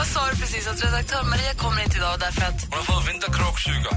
[0.00, 0.66] Vad sa du precis?
[0.66, 2.58] Att redaktör Maria kommer inte idag därför att...
[2.70, 3.90] Hon har fått vinterkråksuga.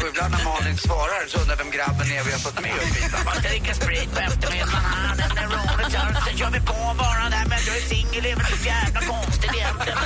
[0.10, 3.12] Ibland när Malin svarar så undrar vem grabben är vi har fått med upp hit.
[3.24, 5.16] Man ska dricka sprit på eftermiddagen.
[5.22, 5.92] Den är roligt.
[6.26, 8.20] Sen kör vi på bara där men jag är singel.
[8.24, 9.98] Det är väl så jävla konstigt egentligen.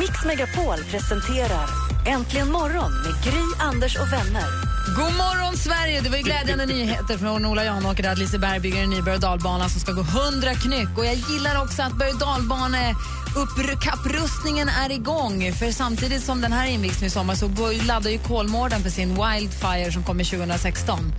[0.00, 1.66] Mix Megapol presenterar
[2.06, 4.67] Äntligen morgon med Gry, Anders och vänner.
[4.96, 6.00] God morgon, Sverige!
[6.00, 9.70] Det var ju glädjande nyheter från Ola Janåker där Liseberg bygger en ny berg och
[9.70, 10.88] som ska gå 100 knyck.
[10.98, 15.52] Och jag gillar också att berg och kapprustningen är igång.
[15.52, 17.48] För samtidigt som den här invigs nu i sommar så
[17.82, 21.12] laddar ju Kolmården för sin Wildfire som kommer 2016.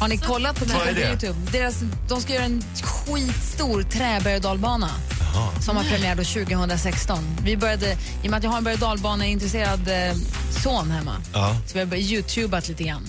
[0.00, 1.08] Har ni kollat på är på det?
[1.08, 1.50] Youtube?
[1.52, 4.90] Deras, de ska göra en skitstor träberg och dalbana
[5.60, 7.18] som har premiär då 2016.
[7.44, 10.16] Vi började, I och med att jag har en berg och dalbane-intresserad eh,
[10.62, 11.56] son hemma Ja.
[11.66, 13.02] så vi har börjat youtubat lite grann.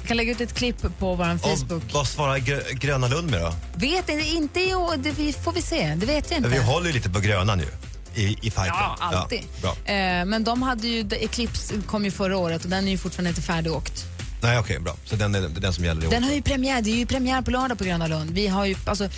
[0.00, 1.82] Jag kan lägga ut ett klipp på vår Facebook.
[1.84, 3.52] Och vad svarar Grö- Gröna Lund med då?
[3.74, 5.94] Vet inte, inte i år, det får vi se.
[5.96, 6.48] Det vet jag inte.
[6.48, 7.64] Vi håller ju lite på Gröna nu
[8.14, 8.66] i, i fighten.
[8.66, 9.40] Ja, alltid.
[9.62, 9.70] bra.
[9.94, 13.28] Eh, men de hade ju, Eclipse kom ju förra året och den är ju fortfarande
[13.30, 14.04] inte färdigåkt.
[14.42, 14.96] Nej, okej, bra.
[15.04, 16.10] Så den är är den som gäller i år.
[16.10, 18.30] Den har ju premiär, det är ju premiär på lördag på Gröna Lund.
[18.30, 19.08] Vi har ju, alltså,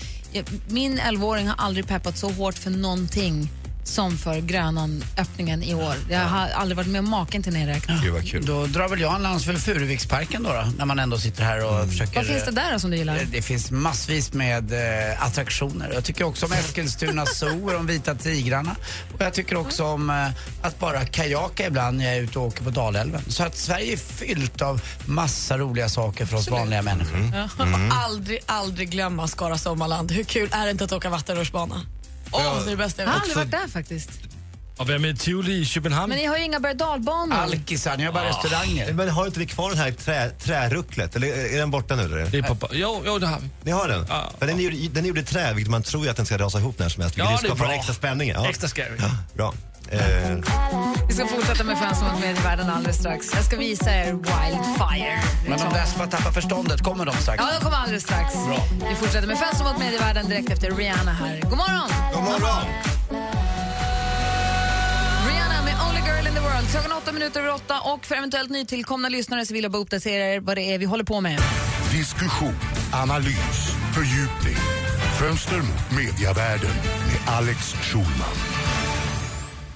[0.68, 3.50] min 11-åring har aldrig peppat så hårt för någonting
[3.88, 5.94] som för Grönan-öppningen i år.
[6.10, 8.02] Jag har aldrig varit med om maken till nedräknat.
[8.02, 8.46] Gud vad kul.
[8.46, 11.64] Då drar väl jag en lans för Furuviksparken då, då, när man ändå sitter här
[11.64, 12.14] och försöker...
[12.16, 13.16] Vad finns det där då som du gillar?
[13.16, 15.90] Eh, Det finns massvis med eh, attraktioner.
[15.94, 18.76] Jag tycker också om Eskilstuna Zoo och de vita tigrarna.
[19.14, 20.26] Och jag tycker också om eh,
[20.62, 23.22] att bara kajaka ibland när jag är ute och åker på Dalälven.
[23.28, 27.16] Så att Sverige är fyllt av massa roliga saker för oss vanliga människor.
[27.18, 27.90] Mm.
[27.92, 30.10] Aldrig, aldrig glömma Skara Sommarland.
[30.12, 31.80] Hur kul är det inte att åka vattenrutschbana?
[32.32, 33.36] Åh, det är det bästa jag Jag har vet.
[33.36, 34.10] aldrig varit där faktiskt.
[34.76, 36.08] Vara med i Tivoli i Köpenhamn.
[36.08, 37.34] Men ni har ju inga berg och dalbanor.
[37.36, 38.92] Alkisar, ni har bara restauranger.
[38.92, 41.16] Men har inte ni kvar den här trä, trärucklet?
[41.16, 42.02] Eller är den borta nu?
[42.02, 42.26] Eller?
[42.26, 43.48] Det är på, jo, jo, det har vi.
[43.62, 44.06] Ni har den?
[44.08, 44.30] Ja.
[44.38, 46.38] För den, är, den är gjord i trä, vilket man tror ju att den ska
[46.38, 47.16] rasa ihop när som helst.
[47.18, 47.72] Ja, det är skapar bra.
[47.74, 48.28] extra spänning.
[48.28, 48.48] Ja.
[48.48, 48.96] Extra scary.
[48.98, 49.54] Ja, bra.
[49.90, 50.42] Eh, Vi
[51.18, 53.30] ska fortsätta med Fans mot medievärlden alldeles strax.
[53.34, 55.22] Jag ska visa er Wildfire.
[55.48, 57.42] Men de som har tappat förståndet, kommer de strax?
[57.42, 58.34] Ja, de kommer alldeles strax.
[58.88, 61.40] Vi fortsätter med Fans mot medievärlden direkt efter Rihanna här.
[61.40, 61.90] God morgon!
[62.14, 62.64] god morgon!
[65.28, 66.70] Rihanna med Only Girl in the World.
[66.70, 70.24] Klockan åtta minuter över åtta och för eventuellt nytillkomna lyssnare så vill jag bara uppdatera
[70.34, 71.40] er vad det är vi håller på med.
[71.92, 72.56] Diskussion,
[72.92, 74.56] analys, fördjupning.
[75.18, 78.36] Fönster mot mediavärlden med Alex Schulman.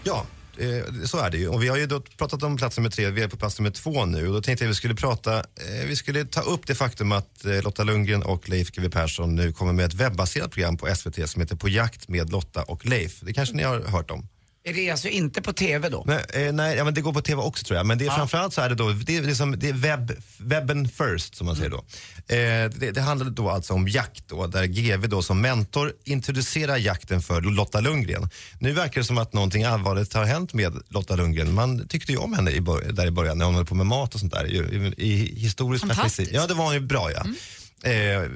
[0.05, 0.27] Ja,
[0.59, 1.49] eh, så är det ju.
[1.49, 3.71] Och vi har ju då pratat om plats nummer tre, vi är på plats nummer
[3.71, 4.27] två nu.
[4.29, 7.45] Och då tänkte jag vi skulle prata, eh, vi skulle ta upp det faktum att
[7.45, 11.31] eh, Lotta Lundgren och Leif GW Persson nu kommer med ett webbaserat program på SVT
[11.31, 13.21] som heter På jakt med Lotta och Leif.
[13.21, 14.29] Det kanske ni har hört om?
[14.65, 16.05] Är det alltså inte på TV då?
[16.07, 17.87] Nej, eh, nej ja, men det går på tv också tror jag.
[17.87, 20.89] Men det är framförallt så är det då, det är, liksom, det är webb, webben
[20.89, 21.77] first som man säger då.
[21.77, 26.77] Eh, det, det handlar då alltså om jakt då, där GV då som mentor introducerar
[26.77, 28.29] jakten för Lotta Lundgren.
[28.59, 31.55] Nu verkar det som att någonting allvarligt har hänt med Lotta Lundgren.
[31.55, 32.61] Man tyckte ju om henne i
[32.93, 34.47] där i början när hon höll på med mat och sånt där.
[34.47, 36.29] I, i, i historiskt perspektiv.
[36.33, 37.21] Ja, det var ju bra ja.
[37.21, 37.33] Eh,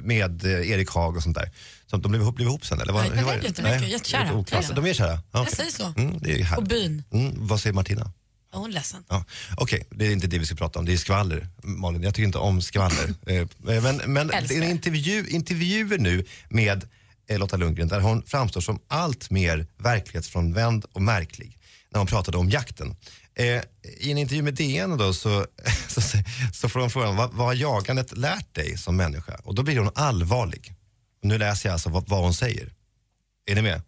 [0.03, 1.51] med eh, Erik Haag och sånt där.
[1.87, 2.93] Så de blev ihop, blev ihop sen eller?
[2.93, 3.49] Vad- Nej, var jag det?
[3.49, 3.81] vet jättemycket.
[3.81, 4.75] Nej, Jättekära.
[4.75, 5.13] De är kära?
[5.33, 5.93] Ja, Jag säger så.
[5.97, 6.69] Mm, det är härligt.
[6.69, 7.05] byn.
[7.13, 8.13] Mm, vad säger Martina?
[8.53, 9.05] Ja, hon är ledsen.
[9.09, 9.25] Ja.
[9.57, 10.85] Okej, det är inte det vi ska prata om.
[10.85, 12.03] Det är skvaller, Malin.
[12.03, 13.15] Jag tycker inte om skvaller.
[13.27, 13.47] Eh,
[13.83, 16.85] men men det är en intervju, intervjuer nu med
[17.29, 21.59] eh, Lotta Lundgren där hon framstår som allt mer verklighetsfrånvänd och märklig
[21.91, 22.97] när hon pratade om jakten.
[23.39, 23.63] Eh,
[23.99, 25.47] I en intervju med DN då så,
[25.89, 26.01] så,
[26.53, 29.35] så får hon frågan vad, vad har jagandet lärt dig som människa?
[29.45, 30.75] Och då blir hon allvarlig.
[31.23, 32.73] Och nu läser jag alltså vad, vad hon säger.
[33.47, 33.83] Är ni med?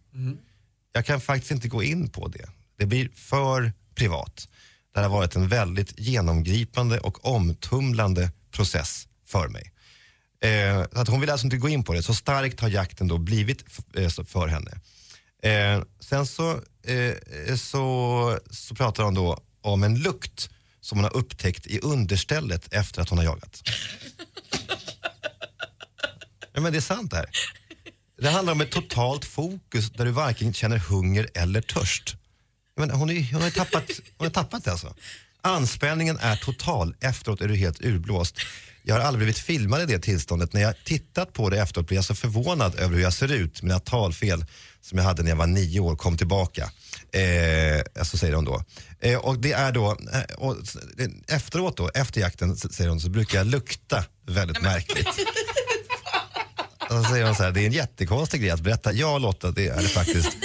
[0.91, 2.49] Jag kan faktiskt inte gå in på det.
[2.77, 4.47] Det blir för privat.
[4.93, 9.71] Det har varit en väldigt genomgripande och omtumlande process för mig.
[10.41, 12.03] Eh, att hon vill alltså inte gå in på det.
[12.03, 13.65] Så starkt har jakten då blivit
[13.95, 14.71] eh, för henne.
[15.43, 20.49] Eh, sen så, eh, så, så pratar hon då om en lukt
[20.81, 23.61] som hon har upptäckt i understället efter att hon har jagat.
[26.53, 27.29] ja, men det är sant det här.
[28.21, 32.15] Det handlar om ett totalt fokus där du varken känner hunger eller törst.
[32.75, 34.95] Menar, hon, är, hon, har tappat, hon har tappat det alltså.
[35.41, 38.39] Anspänningen är total, efteråt är du helt urblåst.
[38.89, 40.53] Jag har aldrig blivit filmad i det tillståndet.
[40.53, 43.61] När jag tittat på det efteråt blir jag så förvånad över hur jag ser ut.
[43.61, 44.45] Mina talfel
[44.81, 46.71] som jag hade när jag var nio år kom tillbaka.
[47.11, 48.63] Eh, så säger hon då.
[49.01, 50.55] Eh, och det är då, eh, och,
[51.27, 55.07] efteråt då, efter jakten säger hon, så brukar jag lukta väldigt märkligt.
[56.81, 58.93] Och så säger hon så här, det är en jättekonstig grej att berätta.
[58.93, 60.37] Ja Lotta, det är det faktiskt.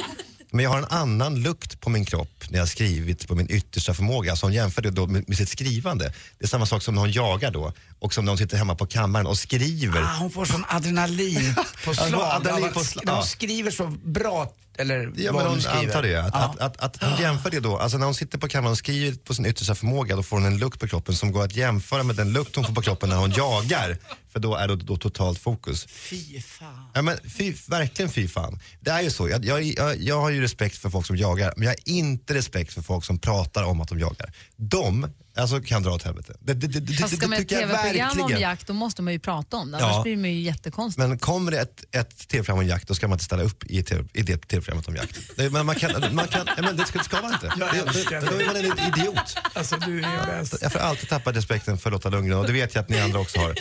[0.54, 3.94] Men jag har en annan lukt på min kropp när jag skrivit på min yttersta
[3.94, 4.30] förmåga.
[4.30, 6.12] Alltså hon jämför det då med, med sitt skrivande.
[6.38, 8.74] Det är samma sak som när hon jagar då och som när hon sitter hemma
[8.74, 10.02] på kammaren och skriver.
[10.02, 11.54] Ah, hon får sån adrenalin
[11.84, 12.22] på slag.
[12.22, 13.06] adrenalin på slag.
[13.06, 15.78] När hon skriver så bra, eller Ja, vad men hon skriver.
[15.86, 16.16] antar det.
[16.22, 16.40] Att, Ja.
[16.44, 19.16] att, att, att hon jämför det då, alltså när hon sitter på kammaren och skriver
[19.16, 22.02] på sin yttersta förmåga, då får hon en lukt på kroppen som går att jämföra
[22.02, 23.98] med den lukt hon får på kroppen när hon jagar.
[24.32, 25.86] För då är det då totalt fokus.
[25.88, 26.90] Fy fan.
[26.94, 28.58] Ja, men fy, verkligen fy fan.
[28.80, 31.52] Det är ju så, jag, jag, jag, jag har ju respekt för folk som jagar,
[31.56, 34.32] men jag har inte respekt för folk som pratar om att de jagar.
[34.56, 35.06] De,
[35.36, 36.34] alltså kan dra åt helvete.
[36.40, 39.02] Det, det, det, det, Fast ska det man ett jag tv-program om jakt då måste
[39.02, 40.02] man ju prata om det, annars Ja.
[40.02, 41.08] blir det ju jättekonstigt.
[41.08, 43.82] Men kommer det ett, ett tv-program om jakt, då ska man inte ställa upp i,
[43.82, 45.18] TV, i det tv-programmet om jakt.
[45.36, 47.52] Det, men man kan, man kan, ja, men det ska, det ska man inte.
[47.58, 49.36] Jag Det, då är man en idiot.
[49.54, 50.54] Alltså du är bäst.
[50.62, 53.20] Jag får alltid tappa respekten för Lotta Lundgren och det vet jag att ni andra
[53.20, 53.48] också har.
[53.48, 53.60] Det,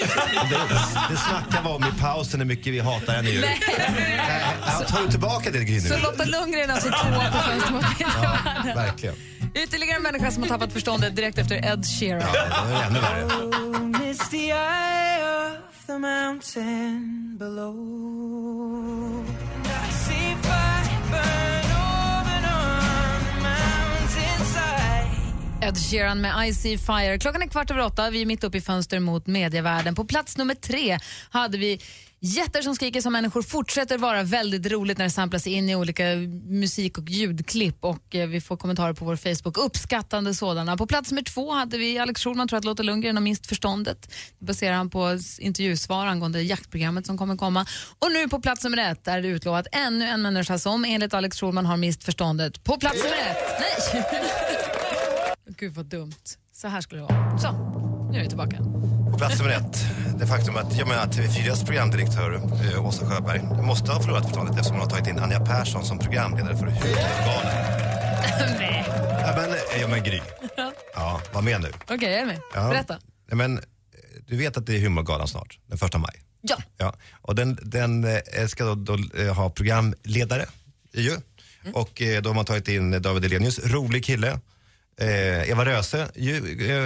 [1.09, 3.41] det snackar vi om i pausen hur mycket vi hatar henne ju.
[3.41, 3.59] Nej.
[4.65, 5.89] Ja, tar du tillbaka det Gry nu?
[5.89, 8.75] Så Lotta Lundgren är alltså tvåa på mot medievärlden.
[8.75, 9.15] Verkligen.
[9.55, 12.21] Ytterligare en människa som har tappat förståndet direkt efter Ed Sheeran.
[12.33, 13.27] Ja, det är ännu värre.
[25.61, 27.19] Ed Sheeran med I See Fire.
[27.19, 28.09] Klockan är kvart över åtta.
[28.09, 29.95] Vi är mitt uppe i fönster mot medievärlden.
[29.95, 31.81] På plats nummer tre hade vi
[32.25, 36.03] Jätter som skriker som människor fortsätter vara väldigt roligt när det samplas in i olika
[36.45, 40.77] musik och ljudklipp och eh, vi får kommentarer på vår Facebook, uppskattande sådana.
[40.77, 44.13] På plats nummer två hade vi Alex Schulman tror att Lotta Lundgren har minst förståndet.
[44.39, 47.65] Det baserar han på intervjusvar angående jaktprogrammet som kommer komma.
[47.99, 51.39] Och nu på plats nummer ett är det utlovat ännu en människa som enligt Alex
[51.39, 52.63] Schulman har mist förståndet.
[52.63, 53.37] På plats nummer ett,
[53.93, 54.03] nej!
[55.57, 56.23] Gud vad dumt.
[56.53, 57.37] Så här skulle det vara.
[57.37, 58.57] Så, nu är vi tillbaka.
[59.11, 59.85] På plats nummer ett,
[60.19, 62.41] det faktum att jag menar, TV4s programdirektör
[62.73, 65.99] eh, Åsa Sjöberg måste ha förlorat förståndet eftersom hon har tagit in Anja Persson som
[65.99, 67.79] programledare för Huvudorganet.
[68.59, 68.85] Nej.
[69.21, 70.21] Ja men, eh, ja, men Gry.
[70.95, 71.71] Ja, var med nu.
[71.83, 72.39] Okej, jag är med.
[72.53, 72.69] Ja.
[72.69, 72.97] Berätta.
[73.29, 73.59] Ja, men,
[74.27, 76.21] du vet att det är Humorgalan snart, den första maj.
[76.41, 76.57] Ja.
[76.77, 80.45] Ja, och den, den eh, ska då, då eh, ha programledare
[80.93, 81.11] ju.
[81.11, 81.75] Mm.
[81.75, 84.39] Och eh, då har man tagit in David Elenius, rolig kille.
[85.01, 86.35] Eh, Eva Röse, ju,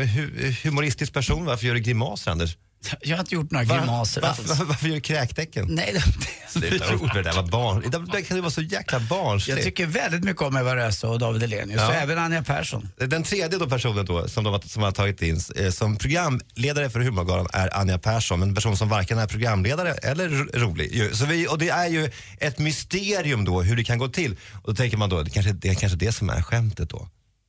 [0.01, 1.45] eh, hu, humoristisk person.
[1.45, 2.57] Varför gör du grimaser Anders?
[3.01, 4.49] Jag har inte gjort några grimaser va- alls.
[4.59, 5.65] va- varför gör du kräktecken?
[5.69, 7.81] Nej, det, Sluta upp med det där, vad barn.
[7.81, 9.57] Det där kan ju vara så jäkla barnsligt.
[9.57, 11.87] Jag tycker väldigt mycket om Eva Röse och David Elenius, Ja.
[11.87, 12.89] och även Anja Persson.
[12.97, 16.89] Den tredje då personen då, som de har, som har tagit in eh, som programledare
[16.89, 18.41] för Humorgalan är Anja Persson.
[18.41, 21.09] En person som varken är programledare eller ro- rolig.
[21.15, 24.31] Så vi, och det är ju ett mysterium då hur det kan gå till.
[24.63, 27.07] Och då tänker man då, det kanske, det är kanske det som är skämtet då.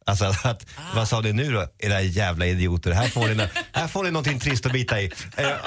[0.08, 2.90] Alltså att, vad sa du nu då, era jävla idioter?
[2.92, 5.12] Här får ni, här får ni någonting trist att bita i.
[5.36, 5.58] Eh, eh, och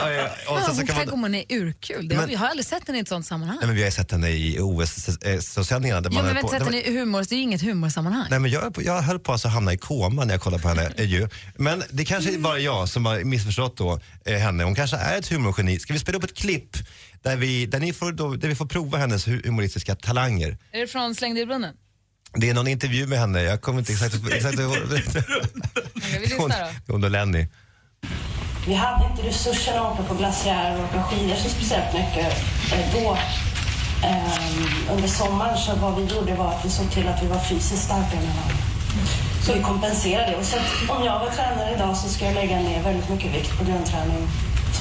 [0.47, 2.07] Ja, sen så kan man, hon är urkul.
[2.07, 3.57] Det har Men- vi har aldrig sett henne i ett sånt sammanhang.
[3.61, 6.01] nej, men vi har sett henne i OS-sändningarna.
[6.03, 8.27] Ja, men vi har sett henne i humor, det är ju inget humorsammanhang.
[8.29, 10.91] Nej, men jag, jag höll på att hamna i koma när jag kollade på henne.
[10.97, 11.27] eh, ju.
[11.55, 14.63] Men det kanske är bara jag som har missförstått då, eh, henne.
[14.63, 15.79] Hon kanske är ett humorgeni.
[15.79, 16.77] Ska vi spela upp ett klipp
[17.23, 20.57] där vi, där ni får, då, där vi får prova hennes hu- humoristiska talanger?
[20.71, 21.73] Är det från Släng dig i brunnen?
[22.33, 24.77] Det är någon intervju med henne, jag kommer inte exakt exakt ihåg.
[24.85, 25.03] Okej,
[26.21, 26.93] vi Hon, lyssnar då.
[26.93, 27.47] hon och Lenny.
[28.67, 32.33] Vi hade inte resurserna att åka på glaciärer och åka skidor så speciellt mycket
[32.73, 33.17] eh, då.
[34.07, 37.39] Ehm, under sommaren så vad vi gjorde var att vi såg till att vi var
[37.39, 38.55] fysiskt starka med varandra.
[39.45, 40.38] Så vi kompenserade det.
[40.38, 43.35] Och så att om jag var tränare idag så ska jag lägga ner väldigt mycket
[43.35, 44.27] vikt på grundträning,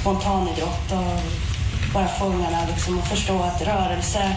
[0.00, 1.20] spontanidrott och
[1.94, 4.36] bara få ungarna liksom att förstå att rörelse,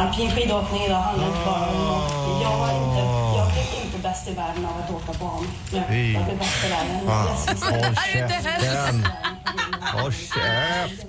[0.00, 3.00] alpin skidåkning idag handlar inte bara om att jag, är inte,
[3.38, 5.46] jag blir inte bäst i världen av att åka ban.
[5.72, 6.12] Jag, Fy.
[6.12, 7.06] jag blir bäst i världen.
[7.06, 7.26] Fan,
[7.72, 8.30] håll det.
[8.42, 9.06] käften.
[9.94, 11.06] Håll käft.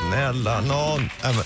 [0.00, 1.10] Snälla nån.
[1.24, 1.44] Nej, men-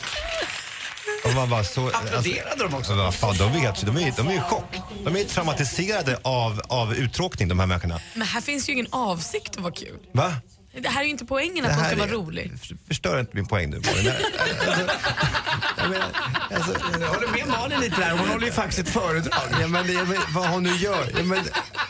[1.25, 2.95] Och man bara så, Applåderade de också?
[2.95, 4.77] Vad fan, de, vet, de, är, de är i chock.
[5.05, 8.01] De är traumatiserade av, av uttråkning, de här människorna.
[8.15, 9.99] Men här finns ju ingen avsikt att vara kul.
[10.13, 10.33] Va?
[10.83, 12.53] Det här är ju inte poängen att hon ska vara är- rolig.
[12.89, 14.13] Förstör inte min poäng nu Malin.
[14.67, 14.87] Alltså,
[15.79, 16.07] jag menar,
[16.55, 19.33] alltså, Jag håller med Malin lite där, hon håller ju faktiskt ett föredrag.
[19.61, 21.07] ja, men, ja, men, vad hon nu gör.
[21.17, 21.39] Ja, men,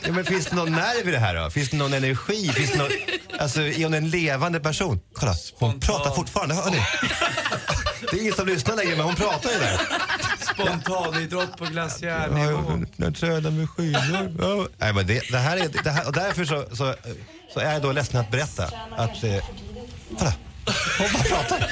[0.06, 1.50] ja, men, finns det någon nerv i det här då?
[1.50, 2.48] Finns det någon energi?
[2.48, 2.90] Finns det någon,
[3.38, 5.00] alltså, är hon en levande person?
[5.14, 6.82] Kolla, hon pratar fortfarande, hör ni?
[8.10, 9.80] Det är ingen som lyssnar längre men hon pratar ju där.
[10.54, 12.62] Spontanidrott på glaciärnivå.
[12.68, 14.34] Ja, jag tränar med skidor.
[14.40, 14.66] Ja.
[14.78, 16.94] Nej, men det, det här är, det här, och därför så, så,
[17.54, 18.64] så är jag då ledsen att berätta
[18.96, 19.24] att...
[19.24, 19.44] Eh,
[20.18, 20.32] kolla,
[20.98, 21.70] hon bara pratar.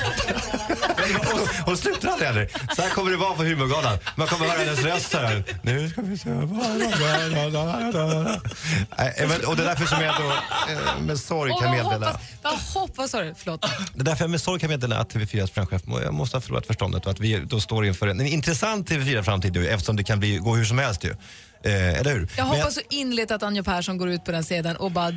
[1.66, 2.50] Hon slutar aldrig heller.
[2.76, 3.99] Så här kommer det vara på humorgalan.
[4.16, 5.45] Man kommer höra hennes röst här.
[5.62, 6.31] Nu ska vi se.
[6.31, 6.49] Nej,
[9.28, 10.33] men- Och det är därför som jag då
[10.73, 12.07] eh, med sorg kan vad meddela.
[12.07, 12.21] hoppas,
[12.75, 13.35] vad hoppas, du?
[13.37, 13.61] Förlåt.
[13.95, 16.66] Det är därför jag med sorg kan meddela att TV4s programchef jag måste ha förlorat
[16.66, 20.19] förståndet och att vi då står inför en, en intressant TV4-framtid ju, eftersom det kan
[20.21, 21.11] bli, gå hur som helst ju.
[21.64, 22.28] Eh, eller hur?
[22.37, 25.12] Jag Men hoppas så innerligt att Anja Persson går ut på den scenen och bara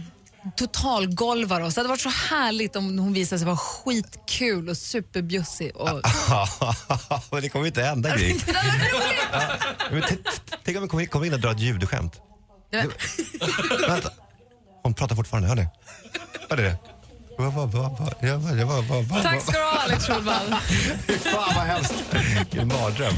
[0.56, 1.76] totalgolvar oss.
[1.76, 5.76] Det hade varit så härligt om hon visade sig vara skitkul och superbjussig.
[5.76, 5.90] Och...
[7.32, 8.40] Men det kommer ju inte hända Gry.
[10.66, 12.22] Tänk om vi kommer in, och drar ett julskämt.
[12.72, 12.88] Det-
[13.88, 14.10] Vänta.
[14.84, 15.68] Hon pratar fortfarande, hör ni?
[16.50, 16.78] Hör ni det?
[19.24, 20.56] Tack ska du ha, Alex Schulman.
[21.08, 21.94] Fy Fan vad hemskt.
[22.40, 23.14] Vilken mardröm.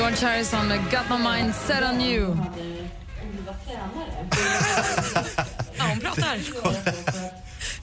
[0.00, 2.36] George Harrison med Got My Mind Set On You.
[5.78, 6.38] Ja, hon pratar.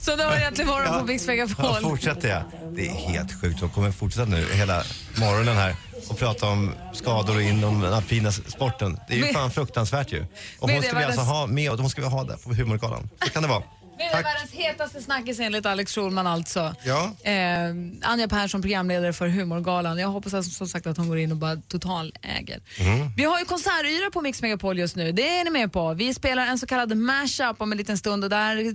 [0.00, 1.82] Så det var egentligen morgon på Mix Ja, Megapol.
[1.82, 2.42] fortsätter jag.
[2.76, 3.60] Det är helt sjukt.
[3.60, 4.82] Hon kommer fortsätta nu hela
[5.20, 5.76] morgonen här
[6.08, 8.98] och prata om skador inom den alpina sporten.
[9.08, 10.26] Det är ju fan fruktansvärt ju.
[10.58, 13.08] Och hon ska vi alltså ha med och hon ska vi ha där på humorgalan.
[13.24, 13.62] Så kan det vara.
[13.98, 16.74] Världens hetaste snackis enligt Alex Schulman alltså.
[16.84, 17.10] Ja.
[17.22, 17.68] Eh,
[18.02, 19.98] Anja Persson, programledare för Humorgalan.
[19.98, 22.60] Jag hoppas alltså, som sagt att hon går in och bara totaläger.
[22.78, 23.08] Mm.
[23.16, 25.12] Vi har ju konsertyra på Mix Megapol just nu.
[25.12, 25.94] Det är ni med på.
[25.94, 28.74] Vi spelar en så kallad mashup om en liten stund och där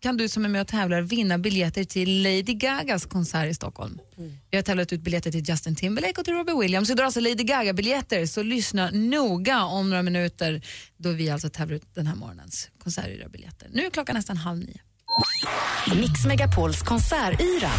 [0.00, 3.98] kan du som är med och tävlar vinna biljetter till Lady Gagas konsert i Stockholm.
[4.50, 6.90] Vi har tävlat ut biljetter till Justin Timberlake och till Robbie Williams.
[6.90, 10.62] Idag alltså Lady Gaga-biljetter, så lyssna noga om några minuter
[10.96, 13.68] då vi alltså tävlar ut den här morgonens konsertyra-biljetter.
[13.72, 14.80] Nu är klockan nästan halv nio.
[16.00, 17.70] Mix Megapols konsertyra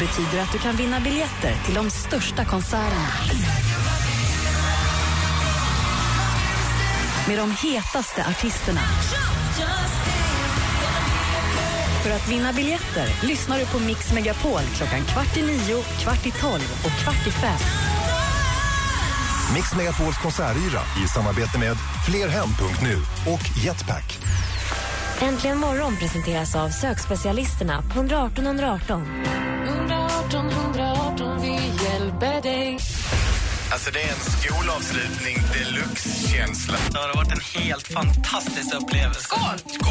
[0.00, 3.08] betyder att du kan vinna biljetter till de största konserterna.
[7.28, 8.80] Med de hetaste artisterna.
[12.02, 16.30] För att vinna biljetter lyssnar du på Mix Megapol klockan kvart i nio, kvart i
[16.30, 17.58] tolv och kvart i fem.
[19.54, 22.96] Mix Megapols konsertyra i samarbete med flerhem.nu
[23.32, 24.18] och Jetpack.
[25.20, 29.24] Äntligen morgon presenteras av sökspecialisterna på 118 118.
[29.66, 31.52] 118 118, vi
[31.84, 32.78] hjälper dig.
[33.72, 36.76] Alltså det är en skolavslutning deluxe-känsla.
[36.90, 39.20] Det har varit en helt fantastisk upplevelse.
[39.20, 39.58] Skål!
[39.58, 39.90] Skål!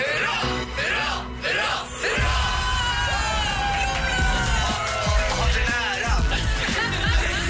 [0.00, 0.36] Hurra,
[0.76, 1.10] hurra,
[1.42, 1.72] hurra,
[2.02, 2.30] hurra!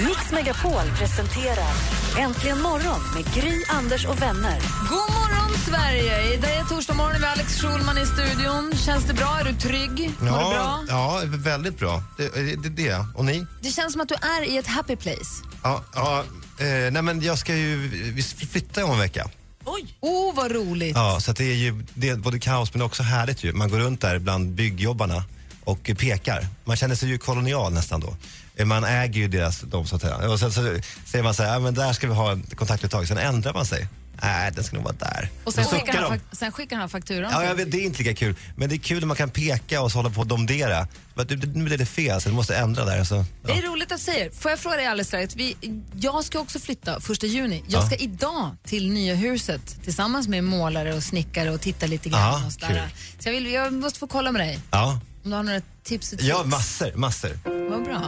[0.05, 1.73] Mix Megapol presenterar
[2.19, 4.59] Äntligen morgon med Gry, Anders och vänner.
[4.89, 5.20] God morgon,
[5.65, 6.37] Sverige!
[6.41, 8.73] Det är torsdag morgon med Alex Schulman i studion.
[8.85, 9.37] Känns det bra?
[9.39, 10.11] Är du trygg?
[10.19, 10.83] Mår du bra?
[10.87, 12.03] Ja, ja, väldigt bra.
[12.17, 13.05] Det, det, det.
[13.15, 13.45] Och ni?
[13.61, 15.43] Det känns som att du är i ett happy place.
[15.63, 16.23] Ja, ja
[16.59, 17.77] eh, nej men jag ska ju
[18.15, 19.29] vi flytta om en vecka.
[19.65, 19.97] Oj!
[19.99, 20.95] Oh, vad roligt!
[20.95, 23.53] Ja, så att det är ju det är både kaos men också härligt ju.
[23.53, 25.23] Man går runt där bland byggjobbarna
[25.63, 26.47] och pekar.
[26.63, 28.15] Man känner sig ju kolonial nästan då.
[28.55, 30.15] Eh, Man äger ju deras, de så att säga.
[30.31, 30.61] Och sen så
[31.05, 33.07] säger man så här, ja, men där ska vi ha ett kontaktuttag.
[33.07, 33.87] Sen ändrar man sig.
[34.23, 35.29] Nej, den ska nog vara där.
[35.43, 37.31] Och sen skickar, han, sen skickar han fakturan.
[37.33, 38.35] Ja, jag vet, det är inte lika kul.
[38.55, 40.87] Men det är kul när man kan peka och så hålla på och domdera.
[41.13, 43.03] Men du- du- Nu blir det fel så du måste ändra där.
[43.03, 44.31] Så, Det är roligt att säga.
[44.31, 45.35] Får jag fråga dig alldeles strax?
[45.35, 45.55] Vi,
[45.95, 47.63] jag ska också flytta första juni.
[47.67, 47.85] Jag Ja.
[47.87, 52.19] ska idag till nya huset tillsammans med målare och snickare och titta lite grann.
[52.21, 52.67] Ja, och sådär.
[52.67, 52.79] kul.
[53.19, 54.59] Så jag, vill, jag måste få kolla med dig.
[54.71, 54.99] ja.
[55.23, 56.29] Om du har några tips och tricks.
[56.29, 57.39] ja, massor, massor.
[57.69, 58.01] Vad bra.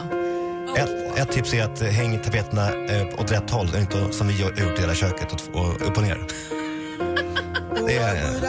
[0.78, 4.42] Ett, ett tips är att eh, häng tapeterna eh, åt rätt håll, inte som vi
[4.42, 6.18] har gjort i hela köket, och, upp och ner.
[7.86, 8.40] Det är,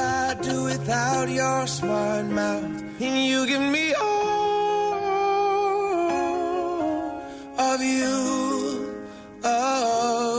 [7.58, 8.96] of you.
[9.44, 10.35] Oh.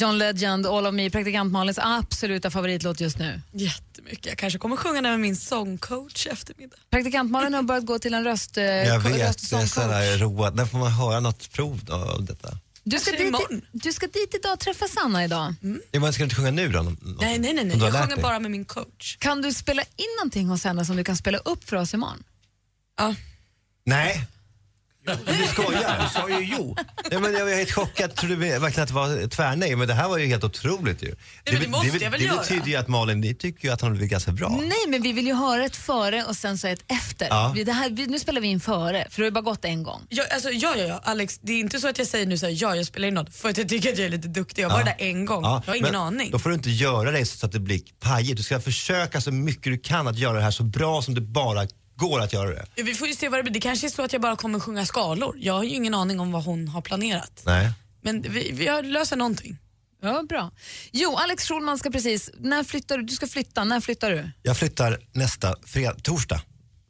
[0.00, 3.40] John Legend, All of Me, praktikant Malins absoluta favoritlåt just nu.
[3.52, 4.26] Jättemycket.
[4.26, 6.76] Jag kanske kommer sjunga den med min sångcoach i eftermiddag.
[6.90, 10.18] Praktikant Malin har börjat gå till en röst, eh, jag vet, röst det är sådär
[10.18, 10.54] roat.
[10.54, 12.58] När får man höra något prov då, av detta?
[12.84, 13.62] Du ska, dit, imorgon.
[13.72, 15.54] du ska dit idag och träffa Sanna idag.
[15.90, 16.82] Ja, men ska du inte sjunga nu då?
[16.82, 16.90] Nå-
[17.20, 17.54] Nej, nej, nej.
[17.54, 17.62] nej.
[17.62, 18.22] Om du har Jag lärt sjunger dig?
[18.22, 19.16] bara med min coach.
[19.16, 22.22] Kan du spela in någonting hos henne som du kan spela upp för oss imorgon?
[22.98, 23.14] Ja.
[23.84, 24.26] Nej.
[25.26, 26.02] Du skojar?
[26.04, 26.76] Du sa ju jo.
[27.10, 28.14] Ja, men jag var helt chockad.
[28.14, 29.76] Trodde verkligen att det var tvärnej.
[29.76, 31.14] Men det här var ju helt otroligt ju.
[31.52, 32.36] men det måste det, jag väl det göra?
[32.40, 34.48] betyder ju att Malin, ni tycker ju att han har blivit ganska bra.
[34.62, 37.26] Nej, men vi vill ju höra ett före och sen så ett efter.
[37.30, 37.52] Ja.
[37.56, 39.64] Vi- Det här, vi, nu spelar vi in före, för det har ju bara gått
[39.64, 40.00] en gång.
[40.08, 42.46] Ja, alltså, ja, ja, ja, Alex, det är inte så att jag säger nu så
[42.46, 44.62] här, ja, jag spelar in något för att jag tycker att jag är lite duktig.
[44.62, 44.84] Jag var Ja.
[44.84, 45.42] där en gång.
[45.44, 46.30] Ja, Jag har ingen men aning.
[46.30, 48.36] Då får du inte göra det så att det blir pajigt.
[48.36, 51.20] Du ska försöka så mycket du kan att göra det här så bra som det
[51.20, 51.66] bara
[52.00, 52.82] går att göra det.
[52.82, 53.52] Vi får ju se vad det blir.
[53.52, 55.36] Det kanske är så att jag bara kommer sjunga skalor.
[55.38, 57.42] Jag har ju ingen aning om vad hon har planerat.
[57.46, 57.72] Nej.
[58.02, 59.56] Men vi, vi har- löser någonting.
[60.02, 60.50] Ja, bra.
[60.92, 63.04] Jo, Alex Schulman ska precis, när flyttar du?
[63.04, 64.30] Du ska flytta, när flyttar du?
[64.42, 66.42] Jag flyttar nästa fred, torsdag.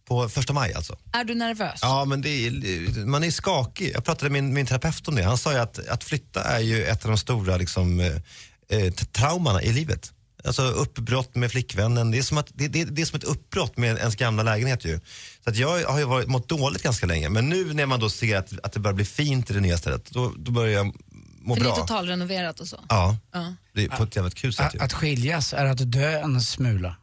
[0.09, 0.99] På första maj alltså.
[1.13, 1.79] Är du nervös?
[1.83, 3.93] Ja, men det är, man är skakig.
[3.95, 5.23] Jag pratade med min, min terapeut om det.
[5.23, 8.93] Han sa ju att, att flytta är ju ett av de stora liksom, eh, eh,
[8.93, 10.13] traumorna i livet.
[10.45, 12.11] Alltså uppbrott med flickvännen.
[12.11, 14.85] Det är, som att, det, det, det är som ett uppbrott med ens gamla lägenhet
[14.85, 15.01] ju.
[15.45, 17.29] Så att jag har ju varit, mått dåligt ganska länge.
[17.29, 19.79] Men nu när man då ser att, att det börjar bli fint i det nya
[19.79, 20.95] stället, då, då börjar jag
[21.43, 21.77] må För det är bra.
[21.77, 22.81] totalrenoverat och så.
[22.89, 23.55] Ja, Ja.
[23.75, 24.79] det är på ett jävligt kul sätt Att, ju.
[24.81, 26.97] att skiljas är att dö en smula.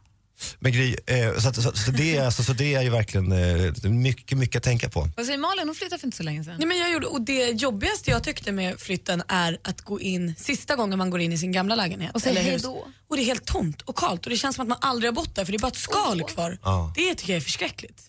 [0.58, 3.32] Men Gry, eh, så, att, så, så, det är, alltså, så det är ju verkligen
[3.32, 5.08] eh, mycket, mycket att tänka på.
[5.16, 5.68] Vad säger Malin?
[5.68, 6.56] Hon flyttade för inte så länge sedan.
[6.58, 10.34] Nej, men jag gjorde, och det jobbigaste jag tyckte med flytten är att gå in
[10.38, 12.14] sista gången man går in i sin gamla lägenhet.
[12.14, 12.88] Och säga hej då.
[13.08, 15.14] Och det är helt tomt och kallt och det känns som att man aldrig har
[15.14, 16.58] bott där för det är bara ett skal kvar.
[16.62, 16.92] Ja.
[16.96, 18.02] Det tycker jag är förskräckligt.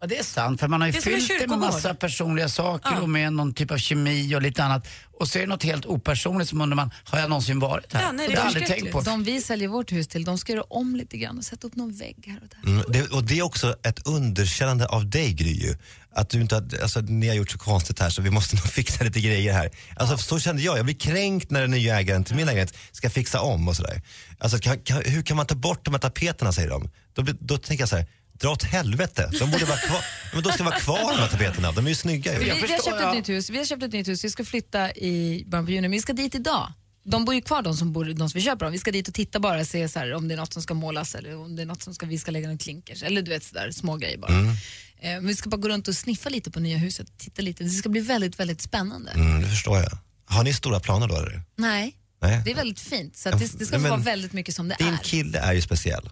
[0.00, 2.90] Ja, det är sant, för man har ju Det fyllt det med massa personliga saker
[2.94, 3.00] Ja.
[3.00, 4.86] och med någon typ av kemi och lite annat.
[5.18, 8.02] Och så är det något helt opersonligt som undrar man, har jag någonsin varit här?
[8.02, 9.00] Ja, nej, det det har aldrig tänkt på.
[9.00, 11.76] De vi säljer vårt hus till, de ska göra om lite grann och sätta upp
[11.76, 12.70] någon vägg här och där.
[12.72, 15.74] Mm, det, och det är också ett underkännande av dig Gry.
[16.14, 18.64] Att du inte har, alltså, ni har gjort så konstigt här så vi måste nog
[18.64, 19.70] fixa lite grejer här.
[19.96, 23.10] Alltså, Så kände jag, jag blir kränkt när den nya ägaren till min lägenhet ska
[23.10, 24.02] fixa om och sådär.
[24.38, 26.90] Alltså, kan, kan, hur kan man ta bort de här tapeterna säger de.
[27.14, 28.06] Då, då tänker jag så här,
[28.42, 29.30] dra åt helvete.
[29.38, 31.94] De borde vara kvar, men de ska vara kvar de här tapeterna, de är ju
[31.94, 32.44] snygga Vi, ju.
[32.44, 33.50] vi, har köpt ett nytt hus.
[33.50, 36.00] vi har köpt ett nytt hus, vi ska flytta i början på juni, men vi
[36.02, 36.72] ska dit idag.
[37.04, 38.72] De bor ju kvar de som, bor, de som vi köper dem.
[38.72, 40.62] Vi ska dit och titta bara och se så här, om det är något som
[40.62, 43.02] ska målas eller om det är något som ska, vi ska lägga någon klinkers.
[43.02, 44.32] Eller du vet sådär små grejer bara.
[44.32, 44.54] Mm.
[45.00, 47.64] Eh, vi ska bara gå runt och sniffa lite på nya huset, titta lite.
[47.64, 49.10] Det ska bli väldigt, väldigt spännande.
[49.10, 49.98] Mm, det förstår jag.
[50.26, 51.42] Har ni stora planer då eller?
[51.56, 52.42] Nej, Nej.
[52.44, 53.16] det är väldigt fint.
[53.16, 54.96] Så att det, det ska Men- vara väldigt mycket som det Din är.
[54.98, 56.08] kille är ju speciell.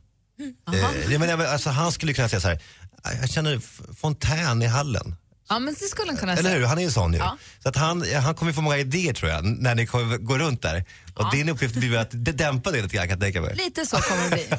[0.72, 2.60] Eh, menar, alltså, han skulle kunna säga så här,
[3.20, 3.60] jag känner
[3.94, 5.14] fontän i hallen.
[5.50, 6.56] Ja, men det skulle han kunna Eller säga.
[6.58, 6.66] hur?
[6.66, 7.18] Han är ju sån ju.
[7.18, 7.36] Ja.
[7.62, 10.62] Så att han, han kommer få många idéer tror jag, när ni kommer gå runt
[10.62, 10.84] där.
[11.14, 13.54] Och din uppgift blir att d- dämpa det lite grann kan jag tänka mig.
[13.56, 14.58] Lite så kommer det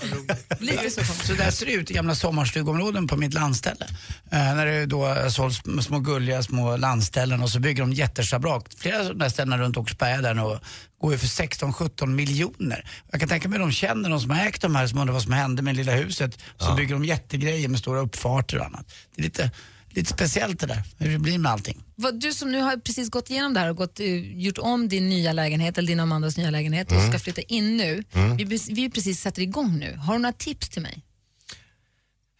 [0.59, 0.67] bli.
[0.71, 3.85] Lite så kommer det Så där ser det ut i gamla sommarstugområden på mitt landställe.
[4.31, 8.65] Eh, när det då sålts små gulliga små landställen och så bygger de jätteschabrak.
[8.77, 10.59] Flera av de där ställena runt Åkersberga där nu
[11.01, 12.85] går ju för 16-17 miljoner.
[13.11, 15.23] Jag kan tänka mig de känner de som har ägt de här som undrar vad
[15.23, 16.33] som hände med lilla huset.
[16.57, 16.75] Så Ja.
[16.75, 18.85] bygger de jättegrejer med stora uppfarter och annat.
[19.15, 19.51] Det är lite,
[19.91, 21.83] lite speciellt det där, hur det blir med allting.
[21.95, 24.87] Vad, du som nu har precis gått igenom det här och gått, eh, gjort om
[24.89, 27.09] din nya lägenhet, eller din och Amandas nya lägenhet och Mm.
[27.09, 28.03] ska flytta in nu.
[28.13, 28.37] Mm.
[28.37, 29.95] Vi, vi precis sätter igång nu.
[29.95, 31.03] Har du några tips till mig?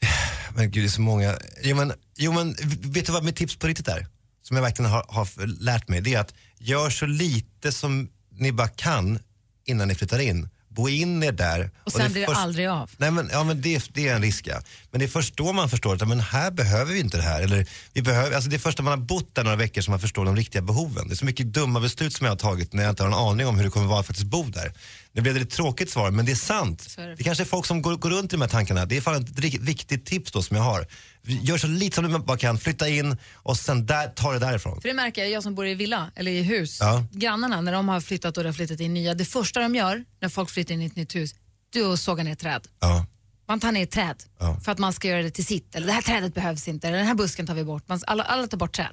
[0.56, 1.38] Men gud, det är så många.
[1.64, 4.08] Jo men, jo, men vet du vad mitt tips på riktigt är?
[4.44, 6.02] Som jag verkligen har, har lärt mig.
[6.02, 9.20] Det är att gör så lite som ni bara kan
[9.66, 10.50] innan ni flyttar in.
[10.76, 11.72] Bo in er där.
[11.84, 12.90] Och sen det är blir det först- aldrig av.
[12.98, 14.48] Nej, men, ja, men det, det är en risk.
[14.48, 14.62] Ja.
[14.92, 17.42] Men det är först då man förstår att men här behöver vi inte det här.
[17.42, 19.92] Eller, vi behöver, alltså det är först när man har bott där några veckor som
[19.92, 21.08] man förstår de riktiga behoven.
[21.08, 23.14] Det är så mycket dumma beslut som jag har tagit när jag inte har en
[23.14, 24.74] aning om hur det kommer vara att faktiskt bo där.
[25.14, 26.96] Nu blev det ett tråkigt svar, men det är sant.
[26.98, 27.16] är det.
[27.16, 28.86] Det kanske är folk som går, går runt i de här tankarna.
[28.86, 30.88] Det är fan ett riktigt viktigt tips då som jag har.
[31.24, 34.82] Gör så lite som du bara kan, flytta in och sen där, ta det därifrån.
[34.82, 36.78] För det märker jag, jag som bor i villa eller i hus.
[36.82, 37.06] Ja.
[37.12, 40.04] Grannarna, när de har flyttat och de har flyttat in nya, det första de gör
[40.22, 41.36] när folk flyttar in i ett nytt hus,
[41.74, 42.68] det är att såga ner träd.
[42.80, 43.06] Ja.
[43.48, 44.60] Man tar ner träd Ja.
[44.66, 45.76] för att man ska göra det till sitt.
[45.76, 47.88] Eller det här trädet behövs inte, eller den här busken tar vi bort.
[47.88, 48.90] Man, alla, alla tar bort träd.